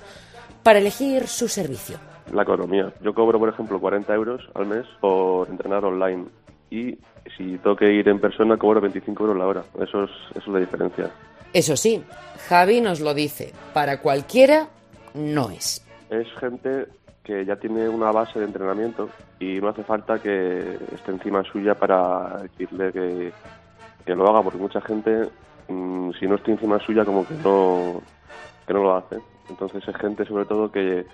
para 0.65 0.79
elegir 0.79 1.27
su 1.27 1.47
servicio. 1.47 1.99
La 2.33 2.41
economía. 2.41 2.91
Yo 2.99 3.13
cobro, 3.13 3.37
por 3.37 3.49
ejemplo, 3.49 3.79
40 3.79 4.11
euros 4.15 4.49
al 4.55 4.65
mes 4.65 4.83
por 4.99 5.47
entrenar 5.47 5.85
online 5.85 6.25
y 6.71 6.97
si 7.37 7.59
tengo 7.59 7.75
que 7.75 7.93
ir 7.93 8.09
en 8.09 8.19
persona 8.19 8.57
cobro 8.57 8.81
25 8.81 9.23
euros 9.25 9.37
la 9.37 9.45
hora. 9.45 9.63
Eso 9.79 10.05
es, 10.05 10.09
eso 10.31 10.39
es 10.39 10.47
la 10.47 10.57
diferencia. 10.57 11.11
Eso 11.53 11.77
sí, 11.77 12.03
Javi 12.49 12.81
nos 12.81 12.99
lo 12.99 13.13
dice, 13.13 13.53
para 13.75 14.01
cualquiera 14.01 14.67
no 15.13 15.51
es. 15.51 15.85
Es 16.09 16.27
gente 16.39 16.87
que 17.23 17.45
ya 17.45 17.57
tiene 17.57 17.87
una 17.87 18.11
base 18.11 18.39
de 18.39 18.45
entrenamiento 18.45 19.09
y 19.39 19.61
no 19.61 19.69
hace 19.69 19.83
falta 19.83 20.17
que 20.17 20.79
esté 20.95 21.11
encima 21.11 21.43
suya 21.43 21.75
para 21.75 22.39
decirle 22.41 22.91
que, 22.91 23.31
que 24.03 24.15
lo 24.15 24.27
haga, 24.27 24.41
porque 24.41 24.57
mucha 24.57 24.81
gente, 24.81 25.29
mm, 25.67 26.09
si 26.19 26.25
no 26.25 26.35
está 26.35 26.49
encima 26.49 26.79
suya, 26.79 27.05
como 27.05 27.23
que 27.27 27.35
no, 27.35 28.01
que 28.65 28.73
no 28.73 28.81
lo 28.81 28.95
hace. 28.95 29.17
Entonces 29.49 29.87
es 29.87 29.95
gente 29.97 30.25
sobre 30.25 30.45
todo 30.45 30.71
que 30.71 31.05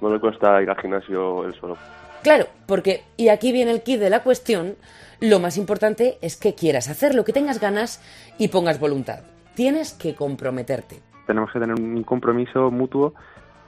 no 0.00 0.12
le 0.12 0.20
cuesta 0.20 0.62
ir 0.62 0.70
al 0.70 0.80
gimnasio 0.80 1.44
él 1.44 1.54
solo. 1.54 1.76
Claro, 2.22 2.46
porque, 2.66 3.02
y 3.16 3.28
aquí 3.28 3.50
viene 3.52 3.70
el 3.70 3.82
kit 3.82 3.98
de 3.98 4.10
la 4.10 4.22
cuestión, 4.22 4.76
lo 5.20 5.40
más 5.40 5.56
importante 5.56 6.18
es 6.20 6.36
que 6.36 6.54
quieras 6.54 6.88
hacerlo, 6.88 7.24
que 7.24 7.32
tengas 7.32 7.60
ganas 7.60 8.02
y 8.38 8.48
pongas 8.48 8.78
voluntad. 8.78 9.20
Tienes 9.54 9.92
que 9.92 10.14
comprometerte. 10.14 11.00
tenemos 11.26 11.50
que 11.52 11.60
tener 11.60 11.78
un 11.80 12.02
compromiso 12.02 12.70
mutuo 12.70 13.14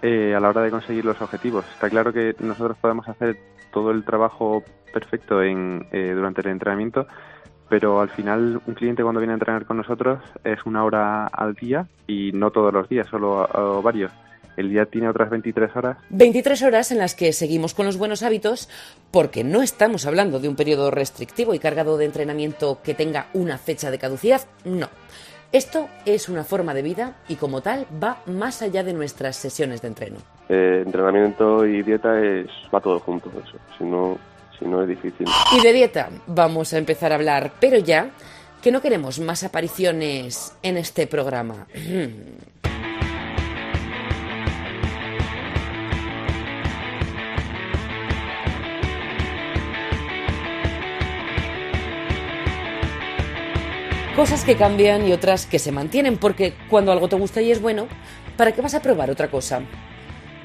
eh, 0.03 0.35
a 0.35 0.41
la 0.41 0.49
hora 0.49 0.63
de 0.63 0.71
conseguir 0.71 1.05
los 1.05 1.21
objetivos. 1.23 1.65
Está 1.73 1.89
claro 1.89 2.13
que 2.13 2.35
nosotros 2.41 2.77
podemos 2.79 3.09
hacer 3.09 3.37
todo 3.73 3.91
el 3.91 4.05
trabajo 4.05 4.63
perfecto 4.93 5.43
en, 5.43 5.87
eh, 5.93 6.13
durante 6.15 6.43
el 6.43 6.49
entrenamiento, 6.49 7.07
pero 7.73 8.03
al 8.03 8.11
final 8.11 8.61
un 8.67 8.75
cliente 8.75 9.03
cuando 9.03 9.19
viene 9.19 9.33
a 9.33 9.37
entrenar 9.37 9.65
con 9.65 9.79
nosotros 9.79 10.19
es 10.45 10.59
una 10.67 10.85
hora 10.85 11.27
al 11.27 11.55
día 11.55 11.87
y 12.07 12.31
no 12.33 12.51
todos 12.51 12.71
los 12.71 12.87
días, 12.87 13.07
solo 13.07 13.49
varios. 13.83 14.13
El 14.59 14.69
día 14.69 14.85
tiene 14.85 15.09
otras 15.09 15.31
23 15.31 15.75
horas 15.75 15.97
23 16.11 16.63
horas 16.65 16.93
en 16.93 16.99
las 16.99 17.15
que 17.15 17.33
seguimos 17.33 17.73
con 17.73 17.87
los 17.87 17.97
buenos 17.97 18.23
hábitos 18.23 18.69
porque 19.11 19.43
no 19.43 19.63
estamos 19.63 20.05
hablando 20.05 20.39
de 20.39 20.51
un 20.51 20.55
periodo 20.55 20.91
restrictivo 20.91 21.55
y 21.55 21.59
cargado 21.59 21.97
de 21.97 22.05
entrenamiento 22.05 22.77
que 22.85 22.93
tenga 22.93 23.29
una 23.33 23.57
fecha 23.57 23.91
de 23.91 23.99
caducidad, 23.99 24.43
no. 24.67 24.91
Esto 25.51 25.89
es 26.05 26.29
una 26.29 26.45
forma 26.45 26.75
de 26.75 26.83
vida 26.83 27.17
y 27.27 27.37
como 27.37 27.63
tal 27.63 27.87
va 28.03 28.19
más 28.27 28.61
allá 28.61 28.85
de 28.85 28.93
nuestras 28.93 29.37
sesiones 29.37 29.81
de 29.81 29.89
entreno. 29.89 30.19
Eh, 30.51 30.83
entrenamiento 30.85 31.65
y 31.65 31.83
dieta 31.83 32.21
es 32.21 32.49
va 32.75 32.81
todo 32.83 32.99
junto, 32.99 33.31
eso. 33.31 33.57
Si 33.79 33.85
no, 33.85 34.19
Y 35.57 35.61
de 35.61 35.73
dieta 35.73 36.11
vamos 36.27 36.73
a 36.73 36.79
empezar 36.79 37.13
a 37.13 37.17
hablar, 37.17 37.53
pero 37.61 37.79
ya 37.79 38.11
que 38.63 38.71
no 38.71 38.81
queremos 38.81 39.19
más 39.19 39.43
apariciones 39.43 40.55
en 40.63 40.77
este 40.77 41.07
programa. 41.07 41.67
Cosas 54.17 54.45
que 54.45 54.57
cambian 54.57 55.09
y 55.09 55.13
otras 55.13 55.47
que 55.47 55.59
se 55.59 55.73
mantienen, 55.73 56.19
porque 56.19 56.53
cuando 56.69 56.93
algo 56.93 57.09
te 57.09 57.17
gusta 57.17 57.41
y 57.41 57.51
es 57.51 57.63
bueno, 57.63 57.89
¿para 58.37 58.53
qué 58.53 58.61
vas 58.61 58.75
a 58.75 58.83
probar 58.83 59.11
otra 59.11 59.31
cosa? 59.31 59.63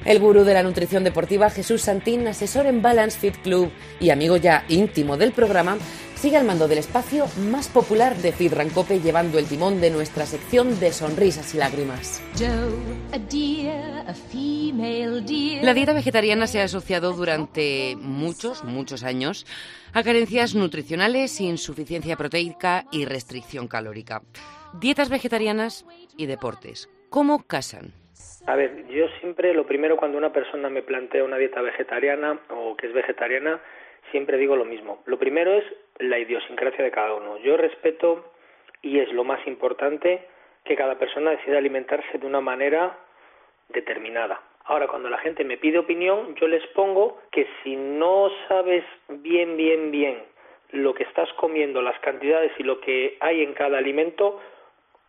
El 0.04 0.20
gurú 0.20 0.44
de 0.44 0.54
la 0.54 0.62
nutrición 0.62 1.04
deportiva 1.04 1.50
Jesús 1.50 1.82
Santín, 1.82 2.26
asesor 2.26 2.66
en 2.66 2.82
Balance 2.82 3.18
Fit 3.18 3.36
Club 3.42 3.70
y 4.00 4.10
amigo 4.10 4.36
ya 4.36 4.64
íntimo 4.68 5.16
del 5.16 5.32
programa, 5.32 5.76
sigue 6.14 6.36
al 6.36 6.46
mando 6.46 6.66
del 6.66 6.78
espacio 6.78 7.26
más 7.50 7.68
popular 7.68 8.16
de 8.16 8.32
Fit 8.32 8.52
Rancope 8.52 9.00
llevando 9.00 9.38
el 9.38 9.46
timón 9.46 9.80
de 9.80 9.90
nuestra 9.90 10.26
sección 10.26 10.80
de 10.80 10.92
sonrisas 10.92 11.54
y 11.54 11.58
lágrimas. 11.58 12.20
La 15.62 15.74
dieta 15.74 15.92
vegetariana 15.92 16.46
se 16.46 16.60
ha 16.60 16.64
asociado 16.64 17.12
durante 17.12 17.96
muchos, 18.00 18.64
muchos 18.64 19.02
años 19.02 19.46
a 19.92 20.02
carencias 20.02 20.54
nutricionales, 20.54 21.40
insuficiencia 21.40 22.16
proteica 22.16 22.86
y 22.90 23.04
restricción 23.04 23.68
calórica. 23.68 24.22
Dietas 24.80 25.08
vegetarianas 25.08 25.84
y 26.16 26.26
deportes. 26.26 26.88
¿Cómo 27.10 27.42
casan? 27.44 27.97
A 28.48 28.56
ver, 28.56 28.86
yo 28.86 29.06
siempre 29.20 29.52
lo 29.52 29.66
primero 29.66 29.98
cuando 29.98 30.16
una 30.16 30.32
persona 30.32 30.70
me 30.70 30.80
plantea 30.80 31.22
una 31.22 31.36
dieta 31.36 31.60
vegetariana 31.60 32.40
o 32.48 32.74
que 32.78 32.86
es 32.86 32.94
vegetariana, 32.94 33.60
siempre 34.10 34.38
digo 34.38 34.56
lo 34.56 34.64
mismo. 34.64 35.02
Lo 35.04 35.18
primero 35.18 35.52
es 35.52 35.64
la 35.98 36.18
idiosincrasia 36.18 36.82
de 36.82 36.90
cada 36.90 37.12
uno. 37.12 37.36
Yo 37.40 37.58
respeto, 37.58 38.32
y 38.80 39.00
es 39.00 39.12
lo 39.12 39.22
más 39.22 39.46
importante, 39.46 40.26
que 40.64 40.76
cada 40.76 40.98
persona 40.98 41.32
decida 41.32 41.58
alimentarse 41.58 42.16
de 42.16 42.26
una 42.26 42.40
manera 42.40 42.96
determinada. 43.68 44.40
Ahora, 44.64 44.88
cuando 44.88 45.10
la 45.10 45.18
gente 45.18 45.44
me 45.44 45.58
pide 45.58 45.78
opinión, 45.78 46.34
yo 46.36 46.48
les 46.48 46.66
pongo 46.68 47.20
que 47.30 47.46
si 47.62 47.76
no 47.76 48.30
sabes 48.48 48.82
bien, 49.08 49.58
bien, 49.58 49.90
bien 49.90 50.22
lo 50.70 50.94
que 50.94 51.02
estás 51.02 51.30
comiendo, 51.34 51.82
las 51.82 52.00
cantidades 52.00 52.52
y 52.56 52.62
lo 52.62 52.80
que 52.80 53.18
hay 53.20 53.42
en 53.42 53.52
cada 53.52 53.76
alimento, 53.76 54.40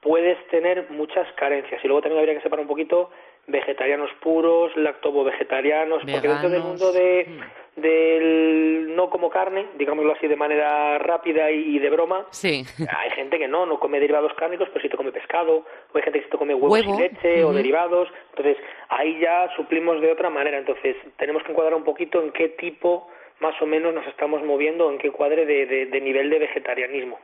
puedes 0.01 0.37
tener 0.47 0.89
muchas 0.89 1.31
carencias. 1.33 1.83
Y 1.83 1.87
luego 1.87 2.01
también 2.01 2.19
habría 2.19 2.35
que 2.35 2.43
separar 2.43 2.63
un 2.63 2.69
poquito 2.69 3.11
vegetarianos 3.49 4.09
puros, 4.21 4.75
lactovo-vegetarianos, 4.77 6.01
porque 6.09 6.27
dentro 6.27 6.49
del 6.49 6.61
mundo 6.63 6.91
de, 6.91 7.25
mm. 7.27 7.81
del 7.81 8.95
no 8.95 9.09
como 9.09 9.29
carne, 9.29 9.65
digámoslo 9.77 10.13
así 10.13 10.27
de 10.27 10.35
manera 10.35 10.97
rápida 10.99 11.49
y 11.51 11.79
de 11.79 11.89
broma, 11.89 12.25
Sí. 12.31 12.63
hay 12.97 13.09
gente 13.11 13.37
que 13.39 13.47
no, 13.47 13.65
no 13.65 13.79
come 13.79 13.99
derivados 13.99 14.33
cárnicos, 14.35 14.67
pero 14.69 14.81
sí 14.81 14.89
te 14.89 14.97
come 14.97 15.11
pescado, 15.11 15.65
o 15.93 15.97
hay 15.97 16.01
gente 16.03 16.19
que 16.19 16.25
sí 16.25 16.31
te 16.31 16.37
come 16.37 16.53
huevos 16.53 16.71
Huevo, 16.79 16.95
y 16.99 17.01
leche 17.01 17.43
o 17.43 17.51
derivados, 17.53 18.09
entonces 18.31 18.57
ahí 18.89 19.19
ya 19.19 19.49
suplimos 19.55 20.01
de 20.01 20.11
otra 20.11 20.29
manera, 20.29 20.57
entonces 20.57 20.95
tenemos 21.17 21.43
que 21.43 21.51
encuadrar 21.51 21.75
un 21.75 21.83
poquito 21.83 22.21
en 22.21 22.31
qué 22.31 22.49
tipo 22.49 23.07
más 23.39 23.59
o 23.61 23.65
menos 23.65 23.93
nos 23.93 24.05
estamos 24.07 24.43
moviendo, 24.43 24.91
en 24.91 24.97
qué 24.97 25.11
cuadre 25.11 25.45
de, 25.45 25.65
de- 25.65 25.85
de 25.85 26.01
nivel 26.01 26.29
de 26.29 26.39
vegetarianismo. 26.39 27.17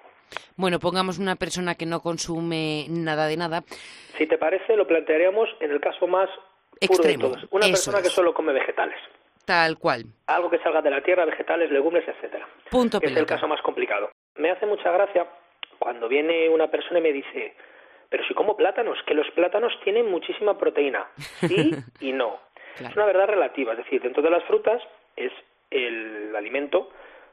Bueno, 0.56 0.80
pongamos 0.80 1.20
una 1.20 1.36
persona 1.36 1.76
que 1.76 1.86
no 1.86 2.02
consume 2.02 2.86
nada 2.90 3.28
de 3.28 3.38
nada. 3.38 3.64
Si 4.18 4.26
te 4.28 4.38
parece, 4.38 4.76
lo 4.76 4.88
plantearíamos 4.88 5.50
en 5.60 5.72
el 5.72 5.80
caso 5.80 6.08
más 6.08 6.30
puro 6.30 6.80
Extremo, 6.80 7.28
de 7.28 7.34
todos. 7.34 7.48
Una 7.52 7.68
persona 7.68 8.02
que 8.02 8.10
solo 8.10 8.34
come 8.34 8.54
vegetales. 8.54 8.98
Tal 9.46 9.78
cual. 9.78 10.06
Algo 10.28 10.50
que 10.50 10.60
salga 10.60 10.82
de 10.82 10.90
la 10.90 11.02
tierra, 11.02 11.26
vegetales, 11.26 11.72
legumbres, 11.72 12.08
etcétera. 12.08 12.48
Punto 12.72 13.00
Que 13.00 13.08
es 13.08 13.16
el 13.16 13.26
caso 13.26 13.48
más 13.48 13.62
complicado. 13.62 14.10
Me 14.36 14.50
hace 14.50 14.66
mucha 14.66 14.92
gracia 14.92 15.28
cuando 15.78 16.08
viene 16.08 16.50
una 16.50 16.70
persona 16.70 17.00
y 17.00 17.04
me 17.04 17.14
dice, 17.14 17.54
pero 18.10 18.26
si 18.28 18.34
como 18.34 18.58
plátanos, 18.58 18.98
que 19.06 19.14
los 19.14 19.30
plátanos 19.32 19.74
tienen 19.84 20.10
muchísima 20.10 20.58
proteína. 20.58 21.06
Sí 21.42 21.72
y 22.00 22.12
no. 22.12 22.40
Claro. 22.76 22.90
Es 22.90 22.98
una 22.98 23.06
verdad 23.06 23.28
relativa, 23.28 23.72
es 23.72 23.78
decir, 23.78 24.02
dentro 24.02 24.22
de 24.22 24.30
las 24.30 24.44
frutas 24.44 24.82
es 25.16 25.32
el 25.72 26.36
alimento 26.36 26.90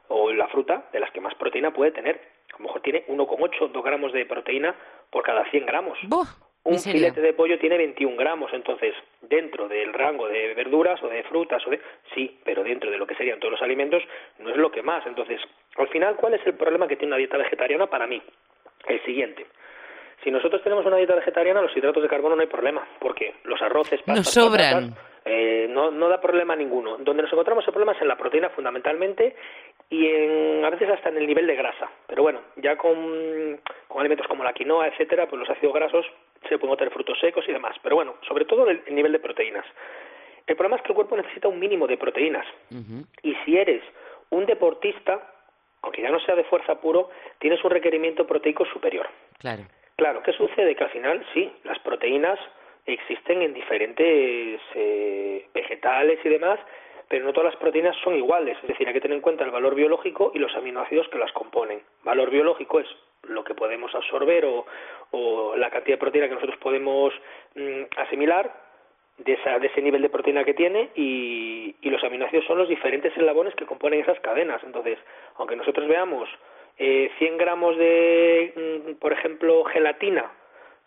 o 0.07 0.31
la 0.31 0.47
fruta 0.47 0.85
de 0.93 1.01
las 1.01 1.11
que 1.11 1.19
más 1.19 1.35
proteína 1.35 1.73
puede 1.73 1.91
tener. 1.91 2.21
A 2.53 2.57
lo 2.57 2.65
mejor 2.65 2.81
tiene 2.81 3.05
1,8, 3.07 3.71
2 3.71 3.83
gramos 3.83 4.13
de 4.13 4.25
proteína 4.25 4.75
por 5.09 5.23
cada 5.23 5.49
100 5.49 5.65
gramos. 5.65 5.97
Buh, 6.03 6.27
Un 6.65 6.79
filete 6.79 7.19
de 7.19 7.33
pollo 7.33 7.59
tiene 7.59 7.77
21 7.77 8.15
gramos, 8.15 8.53
entonces 8.53 8.93
dentro 9.21 9.67
del 9.67 9.91
rango 9.91 10.27
de 10.27 10.53
verduras 10.53 11.01
o 11.03 11.09
de 11.09 11.23
frutas 11.23 11.65
o 11.67 11.69
de 11.69 11.81
sí, 12.13 12.39
pero 12.45 12.63
dentro 12.63 12.89
de 12.89 12.97
lo 12.97 13.05
que 13.05 13.15
serían 13.15 13.39
todos 13.39 13.53
los 13.53 13.61
alimentos 13.61 14.03
no 14.39 14.49
es 14.49 14.57
lo 14.57 14.71
que 14.71 14.81
más. 14.81 15.05
Entonces, 15.05 15.41
al 15.77 15.87
final, 15.89 16.15
¿cuál 16.15 16.35
es 16.35 16.45
el 16.45 16.53
problema 16.53 16.87
que 16.87 16.95
tiene 16.95 17.09
una 17.09 17.17
dieta 17.17 17.37
vegetariana 17.37 17.87
para 17.87 18.07
mí? 18.07 18.21
El 18.87 19.03
siguiente. 19.03 19.45
Si 20.23 20.31
nosotros 20.31 20.61
tenemos 20.63 20.85
una 20.85 20.97
dieta 20.97 21.15
vegetariana, 21.15 21.61
los 21.61 21.75
hidratos 21.75 22.03
de 22.03 22.09
carbono 22.09 22.35
no 22.35 22.41
hay 22.41 22.47
problema, 22.47 22.85
porque 22.99 23.35
los 23.43 23.61
arroces, 23.61 24.01
pastas, 24.01 24.15
Nos 24.17 24.27
sobran. 24.33 24.89
patatas, 24.91 25.05
eh, 25.25 25.67
no, 25.69 25.91
no 25.91 26.09
da 26.09 26.19
problema 26.19 26.55
ninguno. 26.55 26.97
Donde 26.97 27.23
nos 27.23 27.31
encontramos 27.31 27.65
el 27.65 27.71
problema 27.73 27.93
es 27.93 28.01
en 28.01 28.07
la 28.09 28.17
proteína 28.17 28.49
fundamentalmente 28.49 29.35
y 29.89 30.07
en, 30.07 30.65
a 30.65 30.69
veces 30.69 30.89
hasta 30.89 31.09
en 31.09 31.17
el 31.17 31.27
nivel 31.27 31.47
de 31.47 31.55
grasa. 31.55 31.89
Pero 32.07 32.23
bueno, 32.23 32.41
ya 32.57 32.75
con, 32.77 33.59
con 33.87 33.99
alimentos 34.01 34.27
como 34.27 34.43
la 34.43 34.53
quinoa, 34.53 34.87
etcétera, 34.87 35.27
pues 35.27 35.39
los 35.39 35.49
ácidos 35.49 35.73
grasos 35.73 36.05
se 36.49 36.57
pueden 36.57 36.77
tener 36.77 36.93
frutos 36.93 37.17
secos 37.19 37.45
y 37.47 37.53
demás. 37.53 37.75
Pero 37.81 37.95
bueno, 37.95 38.15
sobre 38.27 38.45
todo 38.45 38.69
el, 38.69 38.81
el 38.85 38.95
nivel 38.95 39.11
de 39.13 39.19
proteínas. 39.19 39.65
El 40.45 40.55
problema 40.57 40.75
es 40.77 40.81
que 40.83 40.89
el 40.89 40.95
cuerpo 40.95 41.15
necesita 41.15 41.47
un 41.47 41.57
mínimo 41.59 41.87
de 41.87 41.97
proteínas. 41.97 42.45
Y 43.21 43.33
si 43.45 43.57
eres 43.57 43.81
un 44.29 44.45
deportista, 44.45 45.21
aunque 45.81 46.01
ya 46.01 46.09
no 46.09 46.19
sea 46.19 46.35
de 46.35 46.43
fuerza 46.43 46.81
puro, 46.81 47.09
tienes 47.39 47.63
un 47.63 47.71
requerimiento 47.71 48.27
proteico 48.27 48.65
superior. 48.65 49.07
Claro. 49.39 49.63
Claro, 49.95 50.23
¿qué 50.23 50.33
sucede? 50.33 50.75
Que 50.75 50.83
al 50.83 50.89
final 50.89 51.25
sí, 51.33 51.51
las 51.63 51.79
proteínas 51.79 52.39
existen 52.85 53.41
en 53.41 53.53
diferentes 53.53 54.59
eh, 54.75 55.47
vegetales 55.53 56.19
y 56.23 56.29
demás, 56.29 56.59
pero 57.07 57.25
no 57.25 57.33
todas 57.33 57.53
las 57.53 57.61
proteínas 57.61 57.95
son 58.03 58.15
iguales. 58.15 58.57
Es 58.61 58.67
decir, 58.67 58.87
hay 58.87 58.93
que 58.93 59.01
tener 59.01 59.15
en 59.15 59.21
cuenta 59.21 59.43
el 59.43 59.51
valor 59.51 59.75
biológico 59.75 60.31
y 60.33 60.39
los 60.39 60.53
aminoácidos 60.55 61.07
que 61.09 61.19
las 61.19 61.31
componen. 61.31 61.81
Valor 62.03 62.29
biológico 62.29 62.79
es 62.79 62.87
lo 63.23 63.43
que 63.43 63.53
podemos 63.53 63.93
absorber 63.93 64.45
o, 64.45 64.65
o 65.11 65.55
la 65.55 65.69
cantidad 65.69 65.95
de 65.95 66.01
proteína 66.01 66.27
que 66.27 66.35
nosotros 66.35 66.59
podemos 66.59 67.13
mm, 67.55 67.83
asimilar 67.97 68.51
de, 69.17 69.33
esa, 69.33 69.59
de 69.59 69.67
ese 69.67 69.81
nivel 69.81 70.01
de 70.01 70.09
proteína 70.09 70.43
que 70.43 70.53
tiene 70.53 70.89
y, 70.95 71.75
y 71.81 71.89
los 71.89 72.03
aminoácidos 72.03 72.45
son 72.45 72.57
los 72.57 72.67
diferentes 72.67 73.15
eslabones 73.15 73.55
que 73.55 73.65
componen 73.65 74.01
esas 74.01 74.19
cadenas. 74.19 74.61
Entonces, 74.63 74.97
aunque 75.35 75.55
nosotros 75.55 75.87
veamos 75.87 76.27
eh, 76.77 77.11
100 77.19 77.37
gramos 77.37 77.77
de, 77.77 78.53
mm, 78.55 78.93
por 78.99 79.13
ejemplo, 79.13 79.63
gelatina, 79.65 80.31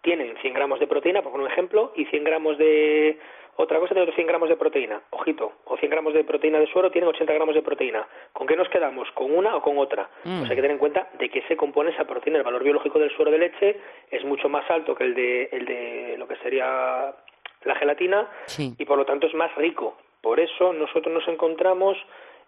tienen 0.02 0.36
100 0.40 0.54
gramos 0.54 0.80
de 0.80 0.86
proteína, 0.86 1.22
por 1.22 1.38
un 1.40 1.46
ejemplo, 1.46 1.92
y 1.96 2.04
100 2.06 2.24
gramos 2.24 2.58
de 2.58 3.18
otra 3.58 3.78
cosa 3.78 3.94
tiene 3.94 4.02
otros 4.02 4.16
100 4.16 4.26
gramos 4.26 4.50
de 4.50 4.56
proteína, 4.56 5.00
ojito, 5.10 5.50
o 5.64 5.78
100 5.78 5.90
gramos 5.90 6.12
de 6.12 6.24
proteína 6.24 6.58
de 6.60 6.66
suero 6.66 6.90
tienen 6.90 7.08
80 7.08 7.32
gramos 7.32 7.54
de 7.54 7.62
proteína. 7.62 8.06
¿Con 8.34 8.46
qué 8.46 8.54
nos 8.54 8.68
quedamos? 8.68 9.10
¿Con 9.12 9.34
una 9.34 9.56
o 9.56 9.62
con 9.62 9.78
otra? 9.78 10.10
Mm. 10.24 10.40
Pues 10.40 10.50
hay 10.50 10.56
que 10.56 10.62
tener 10.62 10.72
en 10.72 10.78
cuenta 10.78 11.08
de 11.18 11.30
qué 11.30 11.40
se 11.48 11.56
compone 11.56 11.90
esa 11.90 12.04
proteína. 12.04 12.36
El 12.38 12.44
valor 12.44 12.62
biológico 12.62 12.98
del 12.98 13.10
suero 13.16 13.30
de 13.30 13.38
leche 13.38 13.80
es 14.10 14.22
mucho 14.26 14.50
más 14.50 14.70
alto 14.70 14.94
que 14.94 15.04
el 15.04 15.14
de, 15.14 15.48
el 15.52 15.64
de 15.64 16.16
lo 16.18 16.28
que 16.28 16.36
sería 16.36 17.14
la 17.64 17.74
gelatina 17.76 18.28
Sí. 18.44 18.74
y 18.78 18.84
por 18.84 18.98
lo 18.98 19.06
tanto 19.06 19.26
es 19.26 19.32
más 19.34 19.54
rico. 19.56 19.96
Por 20.20 20.38
eso 20.38 20.74
nosotros 20.74 21.14
nos 21.14 21.26
encontramos 21.26 21.96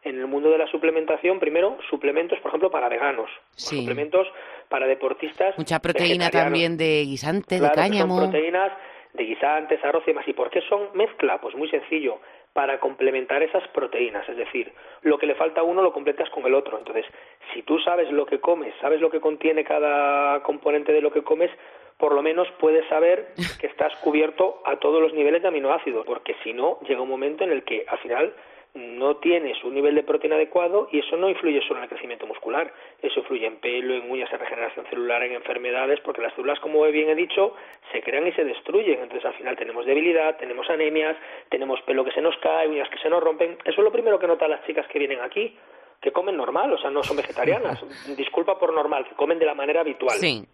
en 0.03 0.19
el 0.19 0.27
mundo 0.27 0.51
de 0.51 0.59
la 0.59 0.67
suplementación, 0.69 1.39
primero, 1.41 1.77
suplementos, 1.91 2.39
por 2.41 2.51
ejemplo, 2.51 2.71
para 2.71 2.89
veganos, 2.89 3.29
Sí. 3.51 3.79
suplementos 3.81 4.27
para 4.69 4.87
deportistas. 4.87 5.57
Mucha 5.59 5.79
proteína 5.81 6.31
también 6.31 6.77
de 6.77 7.03
guisante, 7.05 7.59
Claro, 7.59 7.75
de 7.75 7.81
cáñamo. 7.81 8.19
son 8.21 8.31
proteínas 8.31 8.73
de 9.15 9.25
guisantes, 9.25 9.83
arroz 9.85 10.03
y 10.07 10.11
demás. 10.11 10.29
¿Y 10.29 10.33
por 10.33 10.51
qué 10.51 10.61
son 10.69 10.89
mezcla? 10.95 11.41
Pues 11.41 11.55
muy 11.57 11.69
sencillo, 11.69 12.19
para 12.53 12.79
complementar 12.81 13.43
esas 13.43 13.67
proteínas. 13.69 14.29
Es 14.29 14.37
decir, 14.37 14.73
lo 15.03 15.19
que 15.19 15.27
le 15.27 15.35
falta 15.35 15.61
a 15.61 15.65
uno 15.65 15.83
lo 15.83 15.93
completas 15.93 16.29
con 16.31 16.45
el 16.47 16.55
otro. 16.55 16.79
Entonces, 16.79 17.05
si 17.53 17.63
tú 17.63 17.79
sabes 17.81 18.11
lo 18.11 18.27
que 18.27 18.39
comes, 18.41 18.75
sabes 18.81 19.01
lo 19.01 19.11
que 19.11 19.21
contiene 19.21 19.65
cada 19.65 20.43
componente 20.43 20.93
de 20.93 21.01
lo 21.01 21.11
que 21.13 21.23
comes, 21.23 21.51
por 21.97 22.15
lo 22.15 22.23
menos 22.23 22.47
puedes 22.61 22.87
saber 22.89 23.29
que 23.61 23.67
estás 23.67 23.95
cubierto 23.97 24.63
a 24.65 24.77
todos 24.77 25.03
los 25.03 25.13
niveles 25.13 25.43
de 25.43 25.49
aminoácidos, 25.49 26.07
porque 26.07 26.37
si 26.45 26.53
no, 26.53 26.79
llega 26.87 27.01
un 27.03 27.09
momento 27.09 27.43
en 27.45 27.51
el 27.53 27.65
que 27.65 27.85
al 27.89 27.99
final 27.99 28.35
no 28.75 29.17
tienes 29.17 29.63
un 29.65 29.75
nivel 29.75 29.95
de 29.95 30.03
proteína 30.03 30.37
adecuado 30.37 30.89
y 30.93 31.01
eso 31.01 31.17
no 31.17 31.29
influye 31.29 31.61
solo 31.63 31.77
en 31.77 31.85
el 31.85 31.89
crecimiento 31.89 32.27
muscular, 32.27 32.73
eso 33.03 33.21
influye 33.21 33.47
en 33.47 33.57
pelo, 33.57 33.95
en 33.95 34.11
uñas, 34.11 34.33
en 34.33 34.39
regeneración 34.39 34.87
celular, 34.87 35.23
en 35.23 35.33
enfermedades, 35.33 36.01
porque 36.01 36.23
las 36.23 36.35
células, 36.35 36.61
como 36.61 36.83
bien 36.85 37.09
he 37.09 37.15
dicho, 37.15 37.55
se 37.93 38.03
crean 38.03 38.27
y 38.27 38.33
se 38.33 38.45
destruyen, 38.45 39.01
entonces 39.01 39.25
al 39.25 39.35
final 39.35 39.57
tenemos 39.57 39.87
debilidad, 39.87 40.37
tenemos 40.37 40.69
anemias, 40.71 41.17
tenemos 41.49 41.81
pelo 41.83 42.05
que 42.05 42.13
se 42.13 42.21
nos 42.21 42.37
cae, 42.39 42.69
uñas 42.69 42.89
que 42.91 42.99
se 42.99 43.09
nos 43.09 43.23
rompen, 43.23 43.59
eso 43.65 43.81
es 43.81 43.85
lo 43.85 43.93
primero 43.93 44.19
que 44.19 44.27
notan 44.27 44.51
las 44.51 44.65
chicas 44.67 44.87
que 44.89 44.99
vienen 44.99 45.21
aquí, 45.21 45.57
que 46.01 46.13
comen 46.13 46.37
normal, 46.37 46.73
o 46.73 46.79
sea, 46.79 46.91
no 46.91 47.03
son 47.03 47.17
vegetarianas, 47.17 47.85
disculpa 48.17 48.59
por 48.59 48.73
normal, 48.73 49.07
que 49.09 49.15
comen 49.15 49.39
de 49.39 49.47
la 49.47 49.55
manera 49.55 49.81
habitual. 49.81 50.19
Sí. 50.19 50.47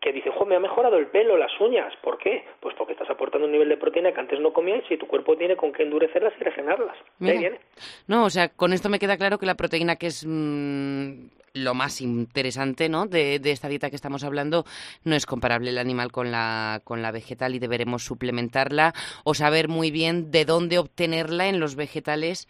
Que 0.00 0.12
dicen, 0.12 0.32
jo, 0.32 0.44
me 0.46 0.56
ha 0.56 0.60
mejorado 0.60 0.96
el 0.96 1.06
pelo, 1.06 1.36
las 1.36 1.52
uñas. 1.60 1.92
¿Por 2.02 2.18
qué? 2.18 2.44
Pues 2.60 2.74
porque 2.76 2.92
estás 2.92 3.10
aportando 3.10 3.46
un 3.46 3.52
nivel 3.52 3.68
de 3.68 3.76
proteína 3.76 4.12
que 4.12 4.20
antes 4.20 4.40
no 4.40 4.52
comías 4.52 4.84
y 4.90 4.96
tu 4.96 5.06
cuerpo 5.06 5.36
tiene 5.36 5.56
con 5.56 5.72
qué 5.72 5.82
endurecerlas 5.82 6.34
y 6.40 6.44
regenerarlas. 6.44 6.96
De 7.18 7.30
ahí 7.30 7.38
Mira. 7.38 7.50
viene. 7.50 7.64
No, 8.06 8.24
o 8.24 8.30
sea, 8.30 8.48
con 8.48 8.72
esto 8.72 8.88
me 8.88 8.98
queda 8.98 9.16
claro 9.16 9.38
que 9.38 9.46
la 9.46 9.54
proteína, 9.54 9.96
que 9.96 10.08
es 10.08 10.24
mm, 10.26 11.28
lo 11.54 11.74
más 11.74 12.00
interesante 12.00 12.88
¿no? 12.88 13.06
de, 13.06 13.38
de 13.38 13.50
esta 13.50 13.68
dieta 13.68 13.90
que 13.90 13.96
estamos 13.96 14.24
hablando, 14.24 14.64
no 15.04 15.16
es 15.16 15.26
comparable 15.26 15.70
el 15.70 15.78
animal 15.78 16.12
con 16.12 16.30
la, 16.30 16.80
con 16.84 17.02
la 17.02 17.10
vegetal 17.10 17.54
y 17.54 17.58
deberemos 17.58 18.04
suplementarla 18.04 18.92
o 19.24 19.34
saber 19.34 19.68
muy 19.68 19.90
bien 19.90 20.30
de 20.30 20.44
dónde 20.44 20.78
obtenerla 20.78 21.48
en 21.48 21.60
los 21.60 21.74
vegetales 21.76 22.48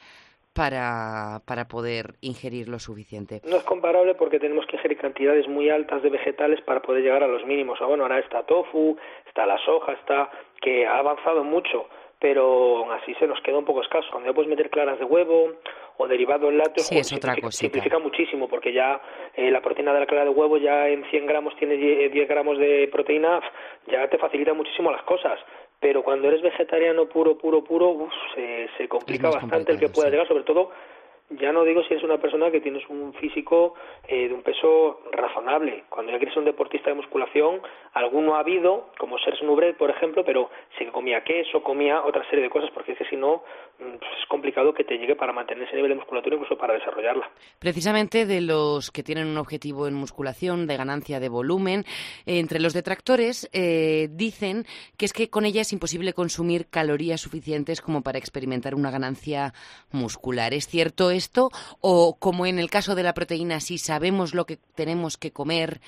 para, 0.56 1.42
para 1.46 1.68
poder 1.68 2.14
ingerir 2.22 2.68
lo 2.68 2.78
suficiente. 2.78 3.42
No 3.44 3.56
es 3.56 3.64
comparable 3.64 4.14
porque 4.14 4.40
tenemos 4.40 4.66
que 4.66 4.76
ingerir 4.76 4.96
cantidades 4.98 5.46
muy 5.46 5.68
altas 5.68 6.02
de 6.02 6.08
vegetales 6.08 6.60
para 6.62 6.80
poder 6.80 7.02
llegar 7.02 7.22
a 7.22 7.28
los 7.28 7.44
mínimos. 7.44 7.78
Ah, 7.82 7.86
bueno, 7.86 8.04
ahora 8.04 8.18
está 8.18 8.42
tofu, 8.44 8.96
está 9.26 9.46
la 9.46 9.58
soja, 9.58 9.92
está 9.92 10.30
que 10.60 10.86
ha 10.86 10.98
avanzado 10.98 11.44
mucho, 11.44 11.88
pero 12.18 12.78
aún 12.78 12.92
así 12.92 13.14
se 13.14 13.26
nos 13.26 13.40
queda 13.42 13.58
un 13.58 13.66
poco 13.66 13.82
escaso. 13.82 14.08
Cuando 14.10 14.30
ya 14.30 14.34
puedes 14.34 14.48
meter 14.48 14.70
claras 14.70 14.98
de 14.98 15.04
huevo 15.04 15.52
o 15.98 16.08
derivados 16.08 16.52
lácteos, 16.52 16.86
Sí, 16.86 16.98
es 16.98 17.12
otra 17.12 17.34
simplifica, 17.34 17.58
simplifica 17.58 17.98
muchísimo 17.98 18.48
porque 18.48 18.72
ya 18.72 19.00
eh, 19.34 19.50
la 19.50 19.60
proteína 19.60 19.92
de 19.92 20.00
la 20.00 20.06
clara 20.06 20.24
de 20.24 20.30
huevo 20.30 20.56
ya 20.56 20.88
en 20.88 21.04
100 21.10 21.26
gramos 21.26 21.54
tiene 21.56 21.76
10 21.76 22.12
10 22.12 22.28
gramos 22.28 22.58
de 22.58 22.88
proteína, 22.90 23.40
ya 23.88 24.08
te 24.08 24.16
facilita 24.16 24.54
muchísimo 24.54 24.90
las 24.90 25.02
cosas. 25.02 25.38
Pero 25.80 26.02
cuando 26.02 26.28
eres 26.28 26.42
vegetariano 26.42 27.06
puro, 27.06 27.36
puro, 27.36 27.62
puro, 27.62 27.90
uf, 27.90 28.12
se, 28.34 28.68
se 28.76 28.88
complica 28.88 29.30
bastante 29.30 29.72
el 29.72 29.78
que 29.78 29.88
pueda 29.88 30.08
sí. 30.08 30.12
llegar, 30.12 30.28
sobre 30.28 30.44
todo 30.44 30.70
ya 31.30 31.52
no 31.52 31.64
digo 31.64 31.82
si 31.82 31.94
eres 31.94 32.04
una 32.04 32.18
persona 32.18 32.50
que 32.50 32.60
tienes 32.60 32.88
un 32.88 33.12
físico 33.14 33.74
eh, 34.06 34.28
de 34.28 34.34
un 34.34 34.42
peso 34.42 35.00
razonable. 35.12 35.84
Cuando 35.88 36.12
ya 36.12 36.18
ser 36.18 36.38
un 36.38 36.44
deportista 36.44 36.90
de 36.90 36.96
musculación, 36.96 37.60
alguno 37.94 38.36
ha 38.36 38.40
habido, 38.40 38.90
como 38.98 39.18
Serge 39.18 39.44
Nubret, 39.44 39.76
por 39.76 39.90
ejemplo, 39.90 40.24
pero 40.24 40.50
sí 40.78 40.84
que 40.84 40.92
comía 40.92 41.24
queso, 41.24 41.62
comía 41.62 42.04
otra 42.04 42.28
serie 42.30 42.44
de 42.44 42.50
cosas, 42.50 42.70
porque 42.72 42.92
es 42.92 42.98
que 42.98 43.06
si 43.06 43.16
no, 43.16 43.42
mm, 43.78 43.98
pues 43.98 44.10
es 44.20 44.26
complicado 44.28 44.72
que 44.72 44.84
te 44.84 44.98
llegue 44.98 45.16
para 45.16 45.32
mantener 45.32 45.64
ese 45.64 45.74
nivel 45.74 45.90
de 45.90 45.96
musculatura, 45.96 46.36
incluso 46.36 46.56
para 46.56 46.74
desarrollarla. 46.74 47.28
Precisamente 47.58 48.24
de 48.24 48.40
los 48.40 48.92
que 48.92 49.02
tienen 49.02 49.26
un 49.26 49.38
objetivo 49.38 49.88
en 49.88 49.94
musculación 49.94 50.66
de 50.66 50.76
ganancia 50.76 51.18
de 51.18 51.28
volumen, 51.28 51.84
entre 52.24 52.60
los 52.60 52.72
detractores 52.72 53.50
eh, 53.52 54.08
dicen 54.10 54.64
que 54.96 55.06
es 55.06 55.12
que 55.12 55.28
con 55.28 55.44
ella 55.44 55.62
es 55.62 55.72
imposible 55.72 56.12
consumir 56.12 56.68
calorías 56.68 57.20
suficientes 57.20 57.80
como 57.80 58.02
para 58.02 58.18
experimentar 58.18 58.74
una 58.74 58.90
ganancia 58.90 59.52
muscular. 59.90 60.54
¿Es 60.54 60.68
cierto 60.68 61.10
esto? 61.16 61.50
¿O 61.80 62.16
como 62.18 62.46
en 62.46 62.58
el 62.58 62.70
caso 62.70 62.94
de 62.94 63.02
la 63.02 63.14
proteína, 63.14 63.60
si 63.60 63.78
sabemos 63.78 64.34
lo 64.34 64.44
que 64.44 64.58
tenemos 64.76 65.16
que 65.16 65.32
comer, 65.32 65.80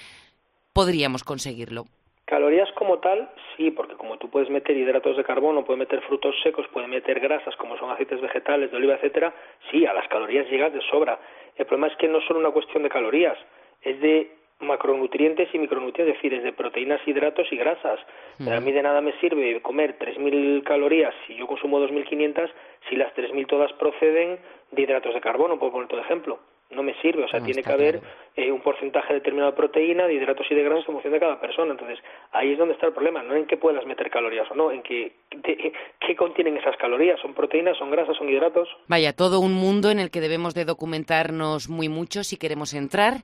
podríamos 0.72 1.22
conseguirlo? 1.22 1.84
Calorías 2.24 2.70
como 2.72 2.98
tal, 2.98 3.30
sí, 3.56 3.70
porque 3.70 3.94
como 3.94 4.18
tú 4.18 4.28
puedes 4.28 4.50
meter 4.50 4.76
hidratos 4.76 5.16
de 5.16 5.24
carbono, 5.24 5.64
puedes 5.64 5.78
meter 5.78 6.02
frutos 6.02 6.34
secos, 6.42 6.66
puedes 6.74 6.90
meter 6.90 7.20
grasas 7.20 7.56
como 7.56 7.78
son 7.78 7.90
aceites 7.90 8.20
vegetales, 8.20 8.70
de 8.70 8.76
oliva, 8.76 8.96
etcétera, 8.96 9.34
sí, 9.70 9.86
a 9.86 9.94
las 9.94 10.06
calorías 10.08 10.46
llegas 10.50 10.74
de 10.74 10.80
sobra. 10.90 11.18
El 11.56 11.64
problema 11.64 11.86
es 11.86 11.96
que 11.96 12.06
no 12.06 12.18
es 12.18 12.26
solo 12.26 12.40
una 12.40 12.50
cuestión 12.50 12.82
de 12.82 12.90
calorías, 12.90 13.38
es 13.80 13.98
de 14.02 14.30
macronutrientes 14.60 15.48
y 15.54 15.58
micronutrientes, 15.58 16.16
es 16.16 16.22
decir, 16.22 16.34
es 16.34 16.44
de 16.44 16.52
proteínas, 16.52 17.00
hidratos 17.06 17.46
y 17.50 17.56
grasas. 17.56 18.00
A 18.40 18.60
mí 18.60 18.72
de 18.72 18.82
nada 18.82 19.00
me 19.00 19.18
sirve 19.20 19.62
comer 19.62 19.98
3.000 19.98 20.64
calorías 20.64 21.14
si 21.26 21.36
yo 21.36 21.46
consumo 21.46 21.80
2.500 21.80 22.50
si 22.88 22.96
las 22.96 23.14
3.000 23.14 23.46
todas 23.46 23.72
proceden 23.74 24.38
de 24.78 24.84
hidratos 24.84 25.14
de 25.14 25.20
carbono, 25.20 25.58
por 25.58 25.72
poner 25.72 25.88
todo 25.88 26.00
ejemplo. 26.00 26.38
No 26.70 26.82
me 26.82 26.94
sirve, 27.00 27.24
o 27.24 27.28
sea, 27.28 27.40
No, 27.40 27.46
tiene 27.46 27.62
que 27.62 27.72
haber 27.72 28.00
eh, 28.36 28.52
un 28.52 28.60
porcentaje 28.60 29.14
determinado 29.14 29.52
de 29.52 29.56
proteína, 29.56 30.06
de 30.06 30.12
hidratos 30.14 30.46
y 30.50 30.54
de 30.54 30.62
grasas 30.62 30.84
en 30.86 30.92
función 30.92 31.12
de 31.14 31.18
cada 31.20 31.40
persona. 31.40 31.72
Entonces, 31.72 31.98
ahí 32.32 32.52
es 32.52 32.58
donde 32.58 32.74
está 32.74 32.86
el 32.86 32.92
problema, 32.92 33.22
no 33.22 33.34
en 33.34 33.46
que 33.46 33.56
puedas 33.56 33.86
meter 33.86 34.10
calorías 34.10 34.46
o 34.50 34.54
no, 34.54 34.70
en 34.70 34.82
que 34.82 35.12
de- 35.34 35.72
qué 36.06 36.14
contienen 36.14 36.58
esas 36.58 36.76
calorías, 36.76 37.18
son 37.20 37.32
proteínas, 37.32 37.78
son 37.78 37.90
grasas, 37.90 38.16
son 38.18 38.28
hidratos. 38.28 38.68
Vaya, 38.86 39.14
todo 39.14 39.40
un 39.40 39.54
mundo 39.54 39.90
en 39.90 39.98
el 39.98 40.10
que 40.10 40.20
debemos 40.20 40.54
de 40.54 40.66
documentarnos 40.66 41.70
muy 41.70 41.88
mucho 41.88 42.22
si 42.22 42.36
queremos 42.36 42.74
entrar 42.74 43.14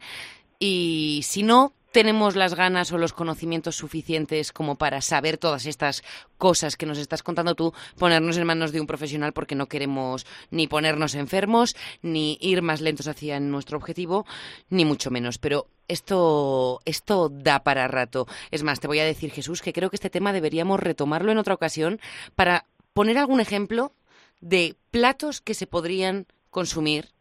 y 0.59 1.21
si 1.25 1.43
no 1.43 1.73
tenemos 1.95 2.35
las 2.35 2.57
ganas 2.57 2.91
o 2.91 2.99
los 2.99 3.13
conocimientos 3.13 3.77
suficientes 3.77 4.51
como 4.51 4.75
para 4.75 5.01
saber 5.01 5.39
todas 5.39 5.65
estas 5.65 6.03
cosas 6.39 6.77
que 6.77 6.87
nos 6.87 6.99
estás 6.99 7.23
contando 7.23 7.55
tú, 7.55 7.73
ponernos 7.97 8.37
en 8.37 8.49
manos 8.49 8.73
de 8.73 8.81
un 8.81 8.89
profesional 8.89 9.33
porque 9.33 9.55
no 9.55 9.69
queremos 9.69 10.27
ni 10.51 10.67
ponernos 10.67 11.15
enfermos, 11.15 11.77
ni 12.03 12.37
ir 12.41 12.63
más 12.63 12.81
lentos 12.81 13.07
hacia 13.07 13.39
nuestro 13.39 13.79
objetivo, 13.79 14.27
ni 14.71 14.85
mucho 14.85 15.13
menos. 15.13 15.39
Pero 15.39 15.69
esto, 15.87 16.81
esto 16.85 17.29
da 17.29 17.63
para 17.63 17.87
rato. 17.87 18.27
Es 18.51 18.65
más, 18.65 18.81
te 18.81 18.89
voy 18.89 18.99
a 18.99 19.05
decir, 19.05 19.31
Jesús, 19.31 19.63
que 19.63 19.73
creo 19.73 19.89
que 19.89 19.97
este 19.97 20.11
tema 20.11 20.33
deberíamos 20.33 20.81
retomarlo 20.81 21.31
en 21.31 21.39
otra 21.39 21.55
ocasión 21.55 22.01
para 22.35 22.67
poner 22.93 23.19
algún 23.19 23.39
ejemplo 23.39 23.93
de 24.41 24.75
platos 24.91 25.41
que 25.41 25.55
se 25.55 25.69
podrían 25.69 26.27
consumir 26.51 27.15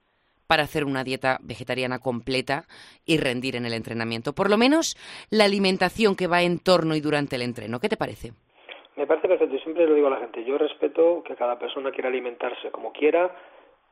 para 0.47 0.63
hacer 0.63 0.85
una 0.85 1.03
dieta 1.03 1.38
vegetariana 1.41 2.00
completa 2.00 2.65
y 3.05 3.17
rendir 3.17 3.55
en 3.55 3.65
el 3.65 3.73
entrenamiento. 3.73 4.33
Por 4.33 4.50
lo 4.50 4.57
menos 4.57 4.95
la 5.29 5.45
alimentación 5.45 6.15
que 6.15 6.27
va 6.27 6.41
en 6.41 6.59
torno 6.59 6.95
y 6.95 7.01
durante 7.01 7.35
el 7.35 7.41
entreno. 7.41 7.79
¿Qué 7.79 7.89
te 7.89 7.97
parece? 7.97 8.31
Me 8.95 9.07
parece 9.07 9.27
perfecto, 9.27 9.55
y 9.55 9.59
siempre 9.59 9.88
lo 9.88 9.95
digo 9.95 10.07
a 10.07 10.12
la 10.12 10.19
gente, 10.19 10.43
yo 10.43 10.57
respeto 10.57 11.23
que 11.23 11.35
cada 11.35 11.57
persona 11.57 11.91
quiera 11.91 12.09
alimentarse 12.09 12.69
como 12.69 12.91
quiera, 12.91 13.35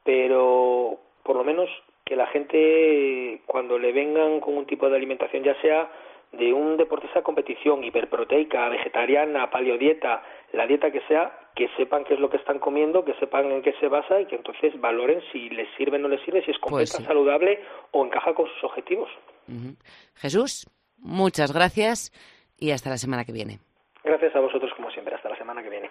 pero 0.04 1.00
por 1.24 1.36
lo 1.36 1.44
menos 1.44 1.70
que 2.06 2.16
la 2.16 2.28
gente 2.28 3.42
cuando 3.48 3.80
le 3.80 3.92
vengan 3.92 4.40
con 4.40 4.58
un 4.58 4.66
tipo 4.66 4.90
de 4.90 4.98
alimentación, 4.98 5.44
ya 5.44 5.60
sea 5.62 5.90
de 6.32 6.54
un 6.54 6.78
deportista 6.78 7.20
de 7.20 7.24
competición, 7.24 7.84
hiperproteica, 7.84 8.70
vegetariana, 8.70 9.50
paleodieta, 9.50 10.24
la 10.54 10.66
dieta 10.66 10.92
que 10.92 11.02
sea, 11.02 11.50
que 11.56 11.68
sepan 11.76 12.06
qué 12.06 12.14
es 12.14 12.20
lo 12.20 12.30
que 12.30 12.38
están 12.38 12.60
comiendo, 12.60 13.04
que 13.04 13.14
sepan 13.16 13.52
en 13.52 13.62
qué 13.62 13.74
se 13.80 13.88
basa 13.88 14.22
y 14.22 14.26
que 14.26 14.36
entonces 14.36 14.80
valoren 14.80 15.22
si 15.32 15.50
les 15.50 15.68
sirve 15.76 15.98
o 15.98 16.00
no 16.00 16.08
les 16.08 16.24
sirve, 16.24 16.44
si 16.46 16.52
es 16.52 16.60
completa, 16.60 16.98
sí. 16.98 17.04
saludable 17.04 17.62
o 17.92 18.06
encaja 18.06 18.34
con 18.34 18.48
sus 18.48 18.64
objetivos. 18.64 19.10
Jesús, 20.16 20.68
muchas 20.98 21.52
gracias 21.52 22.12
y 22.58 22.72
hasta 22.72 22.90
la 22.90 22.98
semana 22.98 23.26
que 23.26 23.34
viene. 23.34 23.60
Gracias 24.04 24.36
a 24.36 24.40
vosotros 24.40 24.72
como 24.76 24.90
siempre, 24.92 25.16
hasta 25.16 25.30
la 25.30 25.38
semana 25.38 25.62
que 25.62 25.70
viene. 25.70 25.90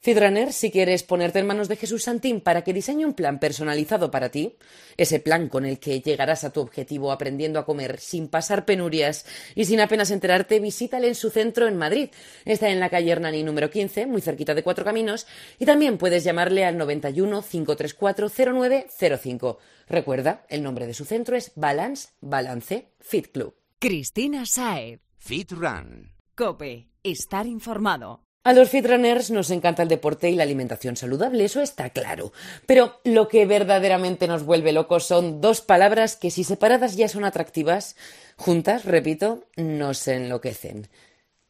Fitrunner, 0.00 0.52
si 0.52 0.70
quieres 0.70 1.02
ponerte 1.02 1.40
en 1.40 1.46
manos 1.46 1.68
de 1.68 1.76
Jesús 1.76 2.04
Santín 2.04 2.40
para 2.40 2.62
que 2.62 2.72
diseñe 2.72 3.04
un 3.04 3.14
plan 3.14 3.40
personalizado 3.40 4.10
para 4.10 4.30
ti, 4.30 4.56
ese 4.96 5.18
plan 5.18 5.48
con 5.48 5.66
el 5.66 5.80
que 5.80 6.00
llegarás 6.00 6.44
a 6.44 6.52
tu 6.52 6.60
objetivo 6.60 7.10
aprendiendo 7.10 7.58
a 7.58 7.64
comer 7.64 7.98
sin 7.98 8.28
pasar 8.28 8.64
penurias 8.64 9.26
y 9.54 9.64
sin 9.64 9.80
apenas 9.80 10.10
enterarte, 10.10 10.60
visítale 10.60 11.08
en 11.08 11.14
su 11.14 11.30
centro 11.30 11.66
en 11.66 11.76
Madrid. 11.76 12.10
Está 12.44 12.68
en 12.68 12.78
la 12.78 12.90
calle 12.90 13.10
Hernani 13.10 13.42
número 13.42 13.70
15, 13.70 14.06
muy 14.06 14.20
cerquita 14.20 14.54
de 14.54 14.62
Cuatro 14.62 14.84
Caminos, 14.84 15.26
y 15.58 15.66
también 15.66 15.98
puedes 15.98 16.22
llamarle 16.22 16.64
al 16.64 16.78
91 16.78 17.42
534 17.42 18.28
0905. 18.28 19.58
Recuerda, 19.88 20.44
el 20.48 20.62
nombre 20.62 20.86
de 20.86 20.94
su 20.94 21.04
centro 21.04 21.36
es 21.36 21.52
Balance 21.56 22.10
Balance 22.20 22.92
Fit 23.00 23.32
Club. 23.32 23.56
Cristina 23.78 24.46
Saez. 24.46 25.00
Fit 25.16 25.50
Run. 25.52 26.12
Cope. 26.34 26.88
Estar 27.02 27.46
informado. 27.46 28.25
A 28.46 28.52
los 28.52 28.70
fitrunners 28.70 29.32
nos 29.32 29.50
encanta 29.50 29.82
el 29.82 29.88
deporte 29.88 30.30
y 30.30 30.36
la 30.36 30.44
alimentación 30.44 30.96
saludable, 30.96 31.44
eso 31.44 31.60
está 31.60 31.90
claro. 31.90 32.32
Pero 32.64 33.00
lo 33.02 33.26
que 33.26 33.44
verdaderamente 33.44 34.28
nos 34.28 34.44
vuelve 34.44 34.70
locos 34.70 35.04
son 35.04 35.40
dos 35.40 35.62
palabras 35.62 36.14
que 36.14 36.30
si 36.30 36.44
separadas 36.44 36.94
ya 36.94 37.08
son 37.08 37.24
atractivas, 37.24 37.96
juntas, 38.36 38.84
repito, 38.84 39.42
nos 39.56 40.06
enloquecen. 40.06 40.86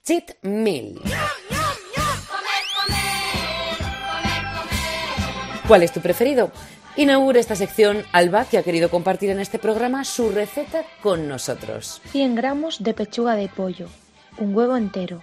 Cheat 0.07 0.37
meal. 0.41 0.99
¿Cuál 5.69 5.83
es 5.83 5.93
tu 5.93 6.01
preferido? 6.01 6.51
Inaugura 6.97 7.41
esta 7.41 7.57
sección 7.57 8.05
Alba, 8.13 8.47
que 8.47 8.57
ha 8.57 8.63
querido 8.63 8.89
compartir 8.89 9.29
en 9.29 9.41
este 9.41 9.59
programa 9.59 10.03
su 10.07 10.31
receta 10.31 10.87
con 11.03 11.29
nosotros. 11.29 12.01
100 12.13 12.37
gramos 12.37 12.83
de 12.83 12.95
pechuga 12.95 13.37
de 13.37 13.49
pollo, 13.49 13.89
un 14.39 14.57
huevo 14.57 14.79
entero, 14.79 15.21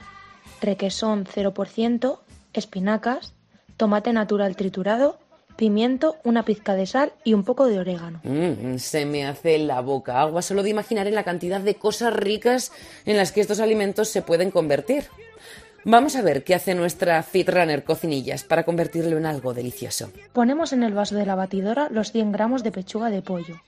requesón 0.63 1.25
0%, 1.25 2.19
espinacas, 2.53 3.33
tomate 3.77 4.13
natural 4.13 4.55
triturado, 4.55 5.19
pimiento, 5.55 6.17
una 6.23 6.43
pizca 6.43 6.73
de 6.73 6.85
sal 6.87 7.13
y 7.23 7.33
un 7.33 7.43
poco 7.43 7.67
de 7.67 7.79
orégano. 7.79 8.21
Mm, 8.23 8.77
se 8.77 9.05
me 9.05 9.27
hace 9.27 9.59
la 9.59 9.81
boca 9.81 10.19
agua 10.19 10.41
solo 10.41 10.63
de 10.63 10.71
imaginar 10.71 11.07
en 11.07 11.15
la 11.15 11.23
cantidad 11.23 11.61
de 11.61 11.75
cosas 11.75 12.13
ricas 12.13 12.71
en 13.05 13.17
las 13.17 13.31
que 13.31 13.41
estos 13.41 13.59
alimentos 13.59 14.09
se 14.09 14.21
pueden 14.21 14.49
convertir. 14.49 15.05
Vamos 15.85 16.15
a 16.15 16.21
ver 16.21 16.45
qué 16.45 16.55
hace 16.55 16.75
nuestra 16.75 17.21
Fitrunner 17.23 17.83
Cocinillas 17.83 18.43
para 18.43 18.63
convertirlo 18.63 19.17
en 19.17 19.25
algo 19.25 19.53
delicioso. 19.53 20.11
Ponemos 20.31 20.71
en 20.71 20.81
el 20.81 20.93
vaso 20.93 21.15
de 21.15 21.25
la 21.25 21.35
batidora 21.35 21.89
los 21.91 22.13
100 22.13 22.31
gramos 22.31 22.63
de 22.63 22.71
pechuga 22.71 23.09
de 23.09 23.21
pollo, 23.21 23.61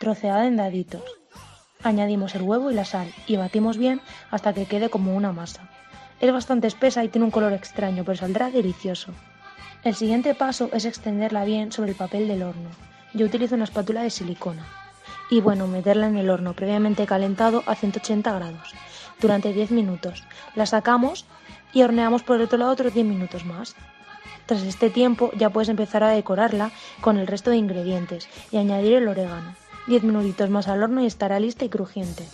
troceada 0.00 0.46
en 0.46 0.56
daditos. 0.56 1.04
Añadimos 1.84 2.34
el 2.34 2.42
huevo 2.42 2.72
y 2.72 2.74
la 2.74 2.84
sal 2.84 3.06
y 3.28 3.36
batimos 3.36 3.78
bien 3.78 4.00
hasta 4.32 4.52
que 4.52 4.66
quede 4.66 4.88
como 4.88 5.14
una 5.14 5.32
masa. 5.32 5.70
Es 6.20 6.32
bastante 6.32 6.66
espesa 6.66 7.04
y 7.04 7.08
tiene 7.08 7.24
un 7.24 7.30
color 7.30 7.52
extraño, 7.52 8.04
pero 8.04 8.16
saldrá 8.16 8.50
delicioso. 8.50 9.12
El 9.82 9.94
siguiente 9.94 10.34
paso 10.34 10.70
es 10.72 10.84
extenderla 10.84 11.44
bien 11.44 11.72
sobre 11.72 11.90
el 11.90 11.96
papel 11.96 12.28
del 12.28 12.42
horno. 12.42 12.70
Yo 13.12 13.26
utilizo 13.26 13.54
una 13.54 13.64
espátula 13.64 14.02
de 14.02 14.10
silicona. 14.10 14.66
Y 15.30 15.40
bueno, 15.40 15.66
meterla 15.66 16.06
en 16.06 16.16
el 16.16 16.30
horno 16.30 16.54
previamente 16.54 17.06
calentado 17.06 17.62
a 17.66 17.74
180 17.74 18.32
grados 18.32 18.74
durante 19.20 19.52
10 19.52 19.70
minutos. 19.72 20.24
La 20.54 20.66
sacamos 20.66 21.26
y 21.72 21.82
horneamos 21.82 22.22
por 22.22 22.36
el 22.36 22.42
otro 22.42 22.58
lado 22.58 22.72
otros 22.72 22.94
10 22.94 23.06
minutos 23.06 23.44
más. 23.44 23.74
Tras 24.46 24.62
este 24.62 24.90
tiempo 24.90 25.30
ya 25.36 25.50
puedes 25.50 25.68
empezar 25.68 26.02
a 26.02 26.10
decorarla 26.10 26.70
con 27.00 27.18
el 27.18 27.26
resto 27.26 27.50
de 27.50 27.56
ingredientes 27.56 28.28
y 28.50 28.58
añadir 28.58 28.94
el 28.94 29.08
orégano. 29.08 29.54
10 29.86 30.02
minutitos 30.04 30.50
más 30.50 30.68
al 30.68 30.82
horno 30.82 31.02
y 31.02 31.06
estará 31.06 31.40
lista 31.40 31.64
y 31.64 31.68
crujiente. 31.68 32.24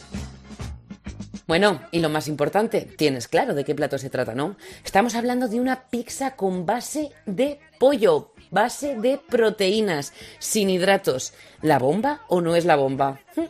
Bueno, 1.51 1.81
y 1.91 1.99
lo 1.99 2.11
más 2.11 2.29
importante, 2.29 2.83
tienes 2.83 3.27
claro 3.27 3.57
de 3.57 3.65
qué 3.65 3.75
plato 3.75 3.99
se 3.99 4.09
trata, 4.09 4.37
¿no? 4.37 4.55
Estamos 4.85 5.17
hablando 5.17 5.49
de 5.49 5.59
una 5.59 5.89
pizza 5.91 6.37
con 6.37 6.65
base 6.65 7.11
de 7.27 7.59
pollo, 7.81 8.35
base 8.53 8.95
de 8.95 9.19
proteínas, 9.19 10.13
sin 10.39 10.71
hidratos. 10.71 11.35
¿La 11.61 11.81
bomba 11.81 12.21
o 12.29 12.41
no 12.41 12.55
es 12.55 12.67
la 12.67 12.77
bomba? 12.77 13.19
Hm. 13.35 13.47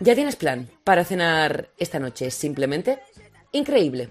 ¿Ya 0.00 0.16
tienes 0.16 0.34
plan 0.34 0.68
para 0.82 1.04
cenar 1.04 1.68
esta 1.78 2.00
noche? 2.00 2.32
Simplemente 2.32 2.98
increíble. 3.52 4.08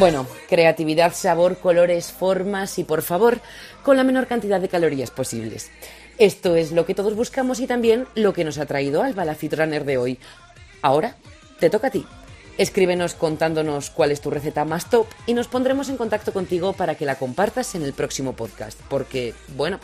Bueno, 0.00 0.26
creatividad, 0.48 1.14
sabor, 1.14 1.58
colores, 1.58 2.10
formas 2.10 2.76
y 2.80 2.82
por 2.82 3.02
favor, 3.02 3.40
con 3.84 3.96
la 3.96 4.02
menor 4.02 4.26
cantidad 4.26 4.60
de 4.60 4.68
calorías 4.68 5.12
posibles. 5.12 5.70
Esto 6.18 6.54
es 6.54 6.70
lo 6.70 6.86
que 6.86 6.94
todos 6.94 7.16
buscamos 7.16 7.58
y 7.58 7.66
también 7.66 8.06
lo 8.14 8.32
que 8.32 8.44
nos 8.44 8.58
ha 8.58 8.66
traído 8.66 9.02
Alba, 9.02 9.24
la 9.24 9.34
Fitrunner 9.34 9.84
de 9.84 9.98
hoy. 9.98 10.18
Ahora, 10.80 11.16
te 11.58 11.70
toca 11.70 11.88
a 11.88 11.90
ti. 11.90 12.06
Escríbenos 12.56 13.14
contándonos 13.14 13.90
cuál 13.90 14.12
es 14.12 14.20
tu 14.20 14.30
receta 14.30 14.64
más 14.64 14.88
top 14.88 15.06
y 15.26 15.34
nos 15.34 15.48
pondremos 15.48 15.88
en 15.88 15.96
contacto 15.96 16.32
contigo 16.32 16.72
para 16.72 16.94
que 16.94 17.04
la 17.04 17.16
compartas 17.16 17.74
en 17.74 17.82
el 17.82 17.92
próximo 17.92 18.34
podcast. 18.34 18.78
Porque, 18.88 19.34
bueno, 19.56 19.80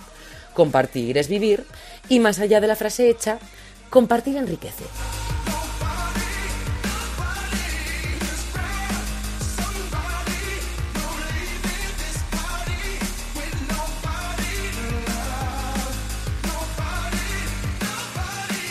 compartir 0.54 1.18
es 1.18 1.28
vivir 1.28 1.64
y 2.08 2.20
más 2.20 2.38
allá 2.38 2.60
de 2.60 2.68
la 2.68 2.76
frase 2.76 3.10
hecha, 3.10 3.40
compartir 3.90 4.36
enriquece. 4.36 4.84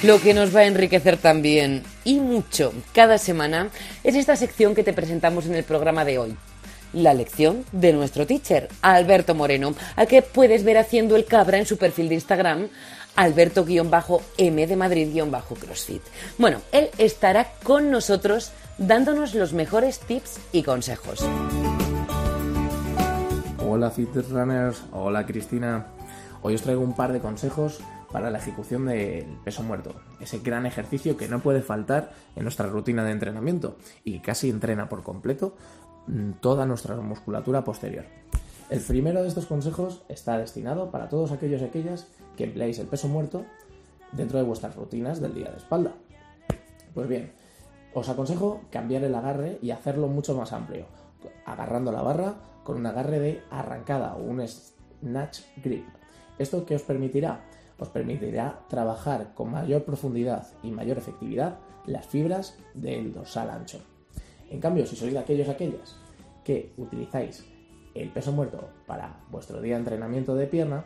Lo 0.02 0.22
que 0.22 0.34
nos 0.34 0.56
va 0.56 0.62
a 0.62 0.66
enriquecer 0.66 1.18
también 1.18 1.84
y 2.06 2.22
mucho 2.22 2.72
cada 2.94 3.18
semana 3.18 3.68
es 4.02 4.16
esta 4.16 4.38
sección 4.38 4.74
que 4.74 4.86
te 4.86 4.94
presentamos 4.94 5.46
en 5.46 5.56
el 5.56 5.66
programa 5.66 6.06
de 6.06 6.18
hoy. 6.18 6.38
La 6.94 7.14
lección 7.14 7.66
de 7.74 7.92
nuestro 7.92 8.26
teacher, 8.26 8.70
Alberto 8.82 9.36
Moreno, 9.36 9.76
al 9.98 10.08
que 10.08 10.22
puedes 10.22 10.64
ver 10.64 10.78
haciendo 10.78 11.18
el 11.18 11.26
cabra 11.26 11.58
en 11.58 11.66
su 11.66 11.78
perfil 11.78 12.08
de 12.08 12.16
Instagram, 12.16 12.70
Alberto-M 13.18 14.68
de 14.68 14.76
Madrid-CrossFit. 14.78 16.02
Bueno, 16.38 16.62
él 16.72 16.90
estará 16.98 17.52
con 17.64 17.92
nosotros 17.92 18.54
dándonos 18.78 19.36
los 19.36 19.52
mejores 19.52 20.00
tips 20.00 20.40
y 20.54 20.64
consejos. 20.64 21.20
Hola 23.68 23.92
Fit 23.92 24.16
Runners, 24.16 24.82
hola 24.94 25.26
Cristina. 25.26 25.88
Hoy 26.42 26.56
os 26.56 26.62
traigo 26.62 26.82
un 26.82 26.96
par 26.96 27.12
de 27.12 27.20
consejos 27.20 27.82
para 28.12 28.32
la 28.32 28.40
ejecución 28.40 28.86
del 28.86 29.26
peso 29.44 29.64
muerto, 29.64 29.94
ese 30.20 30.40
gran 30.40 30.66
ejercicio 30.66 31.18
que 31.18 31.28
no 31.28 31.40
puede 31.40 31.62
faltar 31.62 32.12
en 32.36 32.44
nuestra 32.44 32.68
rutina 32.68 33.04
de 33.04 33.12
entrenamiento 33.12 33.78
y 34.04 34.14
que 34.14 34.22
casi 34.22 34.50
entrena 34.50 34.90
por 34.90 35.04
completo 35.04 35.56
mm, 36.08 36.34
toda 36.42 36.66
nuestra 36.66 36.96
musculatura 36.98 37.64
posterior. 37.64 38.06
El 38.70 38.82
primero 38.82 39.22
de 39.22 39.28
estos 39.28 39.48
consejos 39.48 40.04
está 40.10 40.38
destinado 40.38 40.92
para 40.92 41.10
todos 41.10 41.32
aquellos 41.32 41.62
y 41.62 41.66
aquellas 41.66 42.08
que 42.38 42.44
empleáis 42.44 42.78
el 42.80 42.88
peso 42.88 43.08
muerto 43.08 43.46
dentro 44.12 44.38
de 44.38 44.46
vuestras 44.46 44.76
rutinas 44.76 45.20
del 45.20 45.34
día 45.34 45.50
de 45.50 45.58
espalda. 45.58 45.94
Pues 46.94 47.08
bien, 47.08 47.32
os 47.94 48.08
aconsejo 48.10 48.62
cambiar 48.72 49.04
el 49.04 49.16
agarre 49.16 49.58
y 49.62 49.72
hacerlo 49.72 50.08
mucho 50.08 50.36
más 50.36 50.54
amplio, 50.54 50.86
agarrando 51.46 51.92
la 51.92 52.04
barra 52.04 52.36
con 52.64 52.78
un 52.78 52.86
agarre 52.86 53.20
de 53.20 53.42
arrancada 53.50 54.16
o 54.16 54.22
un 54.22 54.48
snatch 54.48 55.40
grip. 55.64 55.88
¿Esto 56.38 56.66
qué 56.66 56.76
os 56.76 56.84
permitirá? 56.84 57.42
Os 57.80 57.90
permitirá 57.90 58.60
trabajar 58.68 59.34
con 59.34 59.52
mayor 59.52 59.84
profundidad 59.84 60.48
y 60.64 60.72
mayor 60.72 60.98
efectividad 60.98 61.60
las 61.86 62.06
fibras 62.06 62.58
del 62.74 63.14
dorsal 63.14 63.50
ancho. 63.50 63.80
En 64.50 64.60
cambio, 64.60 64.86
si 64.86 64.96
sois 64.96 65.14
de 65.14 65.20
aquellos 65.20 65.50
aquellas 65.50 65.96
que 66.44 66.74
utilizáis 66.78 67.46
el 67.96 68.10
peso 68.10 68.32
muerto 68.32 68.70
para 68.86 69.20
vuestro 69.32 69.62
día 69.62 69.76
de 69.76 69.80
entrenamiento 69.80 70.36
de 70.36 70.48
pierna, 70.48 70.86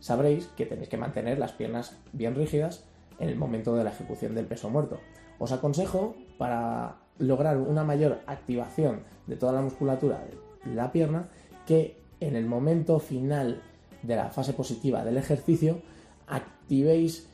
sabréis 0.00 0.46
que 0.56 0.66
tenéis 0.66 0.88
que 0.88 0.96
mantener 0.96 1.38
las 1.38 1.52
piernas 1.52 1.96
bien 2.12 2.34
rígidas 2.34 2.84
en 3.18 3.28
el 3.28 3.36
momento 3.36 3.76
de 3.76 3.84
la 3.84 3.90
ejecución 3.90 4.34
del 4.34 4.46
peso 4.46 4.70
muerto. 4.70 4.98
Os 5.38 5.52
aconsejo 5.52 6.16
para 6.38 6.96
lograr 7.18 7.56
una 7.58 7.84
mayor 7.84 8.20
activación 8.26 9.02
de 9.26 9.36
toda 9.36 9.52
la 9.52 9.62
musculatura 9.62 10.24
de 10.64 10.74
la 10.74 10.92
pierna 10.92 11.28
que 11.66 12.00
en 12.20 12.36
el 12.36 12.46
momento 12.46 12.98
final 12.98 13.62
de 14.02 14.16
la 14.16 14.30
fase 14.30 14.52
positiva 14.52 15.04
del 15.04 15.16
ejercicio 15.16 15.82
activéis 16.26 17.28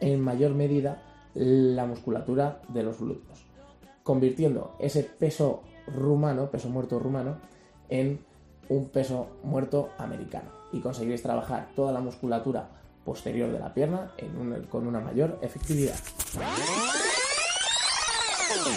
en 0.00 0.20
mayor 0.20 0.54
medida 0.54 1.02
la 1.34 1.86
musculatura 1.86 2.60
de 2.68 2.82
los 2.82 2.98
glúteos, 2.98 3.44
convirtiendo 4.02 4.76
ese 4.78 5.02
peso 5.02 5.62
rumano, 5.86 6.50
peso 6.50 6.68
muerto 6.68 6.98
rumano, 6.98 7.38
en 7.88 8.20
un 8.68 8.88
peso 8.88 9.28
muerto 9.42 9.90
americano 9.98 10.50
y 10.72 10.80
conseguiréis 10.80 11.22
trabajar 11.22 11.68
toda 11.76 11.92
la 11.92 12.00
musculatura 12.00 12.68
posterior 13.04 13.52
de 13.52 13.60
la 13.60 13.74
pierna 13.74 14.12
con 14.70 14.86
una 14.86 15.00
mayor 15.00 15.38
efectividad. 15.42 15.96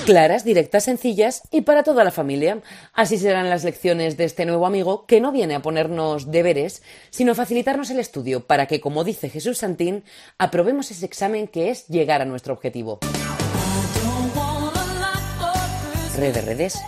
Claras, 0.05 0.43
directas, 0.43 0.85
sencillas 0.85 1.43
y 1.51 1.61
para 1.61 1.83
toda 1.83 2.03
la 2.03 2.11
familia. 2.11 2.61
Así 2.93 3.17
serán 3.17 3.49
las 3.49 3.63
lecciones 3.63 4.17
de 4.17 4.25
este 4.25 4.45
nuevo 4.45 4.65
amigo 4.65 5.05
que 5.05 5.19
no 5.19 5.31
viene 5.31 5.55
a 5.55 5.61
ponernos 5.61 6.31
deberes, 6.31 6.81
sino 7.09 7.33
a 7.33 7.35
facilitarnos 7.35 7.89
el 7.89 7.99
estudio 7.99 8.45
para 8.45 8.67
que, 8.67 8.79
como 8.79 9.03
dice 9.03 9.29
Jesús 9.29 9.59
Santín, 9.59 10.03
aprobemos 10.37 10.91
ese 10.91 11.05
examen 11.05 11.47
que 11.47 11.69
es 11.69 11.87
llegar 11.87 12.21
a 12.21 12.25
nuestro 12.25 12.53
objetivo. 12.53 12.99
Redes, 16.17 16.45
redes. 16.45 16.79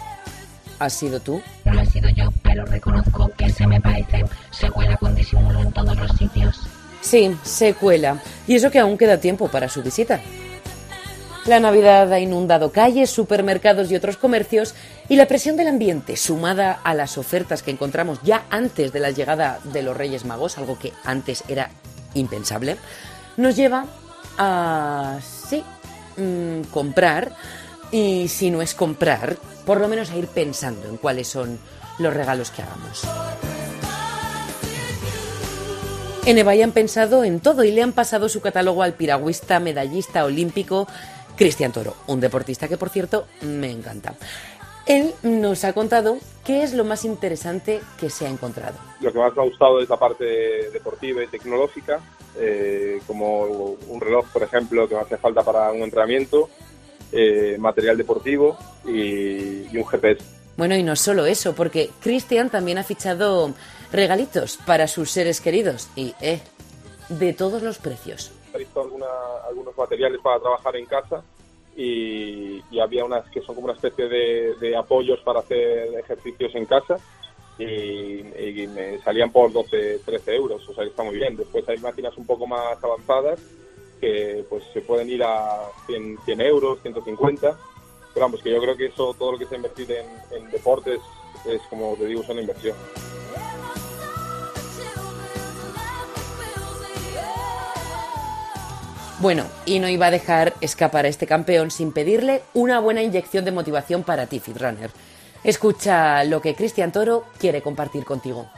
¿Has 0.80 0.94
sido 0.94 1.20
tú? 1.20 1.42
No 1.66 1.74
lo 1.74 1.82
he 1.82 1.86
sido 1.86 2.10
yo, 2.10 2.30
pero 2.42 2.66
reconozco 2.66 3.30
que 3.38 3.50
se 3.50 3.68
me 3.68 3.82
parece. 3.82 4.24
Se 4.50 4.72
cuela 4.72 4.96
con 4.98 5.14
disimulo 5.14 5.60
en 5.60 5.72
todos 5.74 5.96
los 5.98 6.12
sitios. 6.18 6.62
Sí, 7.02 7.36
se 7.44 7.74
cuela. 7.74 8.22
Y 8.48 8.56
eso 8.56 8.72
que 8.72 8.80
aún 8.80 8.98
queda 8.98 9.20
tiempo 9.20 9.50
para 9.50 9.70
su 9.70 9.84
visita. 9.84 10.22
La 11.50 11.60
Navidad 11.60 12.14
ha 12.14 12.20
inundado 12.20 12.72
calles, 12.72 13.10
supermercados 13.10 13.90
y 13.90 13.96
otros 13.96 14.18
comercios 14.18 14.76
y 15.08 15.16
la 15.16 15.28
presión 15.28 15.58
del 15.58 15.68
ambiente, 15.68 16.16
sumada 16.16 16.80
a 16.84 16.94
las 16.94 17.18
ofertas 17.18 17.64
que 17.64 17.72
encontramos 17.72 18.20
ya 18.22 18.46
antes 18.52 18.94
de 18.94 19.00
la 19.00 19.10
llegada 19.10 19.60
de 19.64 19.82
los 19.82 19.98
Reyes 19.98 20.26
Magos, 20.26 20.60
algo 20.60 20.78
que 20.78 20.94
antes 21.04 21.44
era 21.48 21.72
impensable, 22.14 22.78
nos 23.38 23.56
lleva 23.56 23.88
a, 24.38 25.18
sí, 25.24 25.64
mm, 26.18 26.70
comprar 26.72 27.32
y 27.92 28.28
si 28.28 28.52
no 28.52 28.62
es 28.62 28.76
comprar, 28.76 29.36
por 29.66 29.82
lo 29.82 29.88
menos 29.88 30.12
a 30.12 30.18
ir 30.18 30.28
pensando 30.28 30.88
en 30.88 30.98
cuáles 30.98 31.30
son 31.30 31.58
los 31.98 32.14
regalos 32.14 32.52
que 32.52 32.62
hagamos. 32.62 33.08
En 36.28 36.38
Evay 36.38 36.62
han 36.62 36.74
pensado 36.74 37.24
en 37.24 37.40
todo 37.40 37.64
y 37.64 37.72
le 37.72 37.82
han 37.82 37.94
pasado 37.94 38.30
su 38.30 38.40
catálogo 38.40 38.84
al 38.84 38.94
piragüista 38.94 39.60
medallista 39.60 40.26
olímpico 40.26 40.88
Cristian 41.40 41.72
Toro, 41.72 41.96
un 42.08 42.20
deportista 42.20 42.68
que, 42.68 42.76
por 42.76 42.90
cierto, 42.90 43.26
me 43.44 43.72
encanta. 43.72 44.14
Él 44.86 45.14
nos 45.24 45.64
ha 45.64 45.72
contado 45.72 46.18
qué 46.44 46.64
es 46.64 46.74
lo 46.74 46.84
más 46.84 47.06
interesante 47.06 47.80
que 47.98 48.10
se 48.10 48.28
ha 48.28 48.30
encontrado. 48.30 48.78
Lo 49.00 49.14
que 49.14 49.20
más 49.20 49.34
me 49.34 49.44
ha 49.44 49.46
gustado 49.46 49.80
es 49.80 49.88
la 49.88 49.96
parte 49.96 50.26
deportiva 50.74 51.24
y 51.24 51.28
tecnológica, 51.28 52.02
eh, 52.38 53.00
como 53.08 53.78
un 53.88 54.02
reloj, 54.02 54.26
por 54.34 54.44
ejemplo, 54.44 54.90
que 54.90 54.96
me 54.96 55.02
hace 55.02 55.16
falta 55.16 55.42
para 55.42 55.72
un 55.72 55.82
entrenamiento, 55.82 56.50
eh, 57.14 57.56
material 57.58 57.96
deportivo 57.96 58.58
y, 58.86 59.78
un 59.78 59.86
GPS. 59.86 60.22
Bueno, 60.58 60.76
y 60.76 60.84
no 60.84 60.98
solo 60.98 61.26
eso, 61.26 61.56
porque 61.56 61.90
Cristian 62.02 62.50
también 62.50 62.80
ha 62.80 62.84
fichado 62.84 63.54
regalitos 63.94 64.58
para 64.58 64.90
sus 64.90 65.10
seres 65.10 65.40
queridos 65.40 65.88
y, 65.96 66.14
eh, 66.20 66.42
de 67.08 67.32
todos 67.32 67.64
los 67.64 67.78
precios 67.78 68.34
visto 68.60 68.82
algunos 68.82 69.78
materiales 69.78 70.20
para 70.22 70.40
trabajar 70.40 70.76
en 70.76 70.86
casa 70.86 71.24
y, 71.76 72.62
había 72.80 73.06
unas 73.06 73.30
que 73.30 73.42
son 73.42 73.56
como 73.56 73.66
una 73.66 73.76
especie 73.76 74.08
de, 74.08 74.76
apoyos 74.76 75.20
para 75.22 75.40
hacer 75.40 75.94
ejercicios 75.98 76.54
en 76.56 76.66
casa 76.66 76.98
y, 77.58 78.24
me 78.68 79.00
salían 79.00 79.32
por 79.32 79.52
12, 79.52 80.00
13 80.06 80.36
euros, 80.36 80.68
o 80.68 80.74
sea 80.74 80.84
que 80.84 80.92
está 80.92 81.04
muy 81.04 81.16
bien. 81.16 81.36
Después 81.36 81.68
hay 81.68 81.78
máquinas 81.78 82.18
un 82.18 82.26
poco 82.26 82.46
más 82.48 82.82
avanzadas 82.84 83.40
que 84.00 84.46
pues 84.50 84.64
se 84.74 84.82
pueden 84.82 85.10
ir 85.10 85.24
a 85.24 85.68
100, 85.86 86.20
100 86.24 86.42
euros, 86.42 86.82
150, 86.82 87.58
pero 88.14 88.26
vamos, 88.26 88.42
que 88.42 88.52
yo 88.52 88.62
creo 88.62 88.78
que 88.78 88.86
eso, 88.86 89.14
todo 89.18 89.34
lo 89.34 89.38
que 89.38 89.46
se 89.46 89.58
invertir 89.58 89.92
en, 89.92 90.06
en 90.32 90.50
deportes 90.52 91.02
es 91.46 91.62
como 91.70 91.96
te 91.96 92.06
digo, 92.06 92.22
es 92.22 92.30
una 92.30 92.42
inversión. 92.42 92.76
Bueno, 99.20 99.44
y 99.66 99.80
no 99.80 99.90
iba 99.90 100.06
a 100.06 100.12
dejar 100.12 100.54
escapar 100.62 101.04
a 101.04 101.10
este 101.10 101.28
campeón 101.28 101.72
sin 101.72 101.92
pedirle 101.92 102.42
una 102.54 102.80
buena 102.80 103.02
inyección 103.02 103.44
de 103.44 103.52
motivación 103.52 104.04
para 104.04 104.28
ti, 104.28 104.40
Fitrunner. 104.40 104.92
Escucha 105.44 106.24
lo 106.24 106.42
que 106.42 106.56
Cristian 106.56 106.94
Toro 106.94 107.26
quiere 107.38 107.62
compartir 107.62 108.06
contigo. 108.06 108.50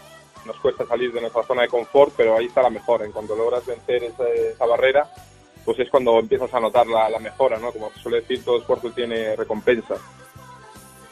Nos 0.46 0.60
cuesta 0.60 0.86
salir 0.86 1.12
de 1.14 1.22
nuestra 1.22 1.44
zona 1.44 1.64
de 1.64 1.68
confort, 1.68 2.14
pero 2.16 2.38
ahí 2.38 2.46
está 2.46 2.62
la 2.62 2.70
mejora. 2.70 3.06
En 3.06 3.12
cuanto 3.12 3.36
logras 3.36 3.66
vencer 3.66 4.04
esa, 4.04 4.66
barrera, 4.66 5.10
pues 5.66 5.80
es 5.80 5.90
cuando 5.90 6.20
empiezas 6.20 6.54
a 6.54 6.60
notar 6.60 6.86
la, 6.86 7.18
mejora, 7.18 7.58
¿no? 7.58 7.72
Como 7.72 7.92
suele 8.02 8.22
decir, 8.22 8.46
todo 8.46 8.60
esfuerzo 8.60 8.92
tiene 8.92 9.36
recompensa. 9.36 9.96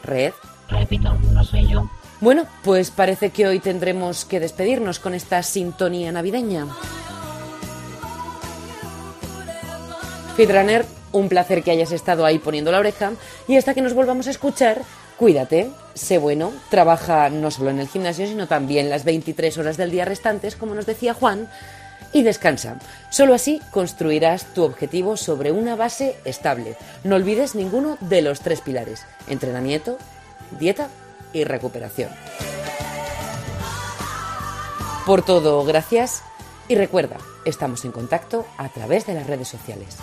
Red. 0.03 0.33
Repito, 0.69 1.11
no 1.33 1.43
soy 1.43 1.67
yo. 1.67 1.89
Bueno, 2.21 2.45
pues 2.63 2.91
parece 2.91 3.31
que 3.31 3.47
hoy 3.47 3.59
tendremos 3.59 4.25
que 4.25 4.39
despedirnos 4.39 4.99
con 4.99 5.15
esta 5.15 5.41
sintonía 5.41 6.11
navideña. 6.11 6.67
Fitrunner, 10.39 10.85
un 11.11 11.27
placer 11.27 11.63
que 11.63 11.71
hayas 11.71 11.91
estado 11.91 12.25
ahí 12.25 12.39
poniendo 12.39 12.71
la 12.71 12.79
oreja 12.79 13.11
y 13.49 13.57
hasta 13.57 13.73
que 13.73 13.81
nos 13.81 13.93
volvamos 13.93 14.25
a 14.27 14.29
escuchar, 14.29 14.83
cuídate, 15.17 15.69
sé 15.95 16.17
bueno, 16.17 16.53
trabaja 16.69 17.29
no 17.29 17.51
solo 17.51 17.71
en 17.71 17.79
el 17.79 17.89
gimnasio, 17.89 18.25
sino 18.25 18.47
también 18.47 18.89
las 18.89 19.03
23 19.03 19.57
horas 19.57 19.75
del 19.75 19.91
día 19.91 20.05
restantes, 20.05 20.55
como 20.55 20.75
nos 20.75 20.85
decía 20.85 21.13
Juan, 21.13 21.49
y 22.13 22.23
descansa. 22.23 22.77
Solo 23.09 23.33
así 23.33 23.61
construirás 23.71 24.45
tu 24.53 24.63
objetivo 24.63 25.17
sobre 25.17 25.51
una 25.51 25.75
base 25.75 26.15
estable. 26.23 26.77
No 27.03 27.17
olvides 27.17 27.53
ninguno 27.53 27.97
de 27.99 28.21
los 28.21 28.39
tres 28.39 28.61
pilares, 28.61 29.05
entrenamiento, 29.27 29.97
dieta 30.57 30.87
y 31.33 31.43
recuperación. 31.43 32.11
Por 35.05 35.21
todo, 35.21 35.65
gracias 35.65 36.23
y 36.69 36.75
recuerda, 36.75 37.17
Estamos 37.49 37.83
en 37.83 37.91
contacto 37.91 38.45
a 38.57 38.69
través 38.69 39.07
de 39.07 39.15
las 39.15 39.25
redes 39.25 39.47
sociales. 39.47 39.97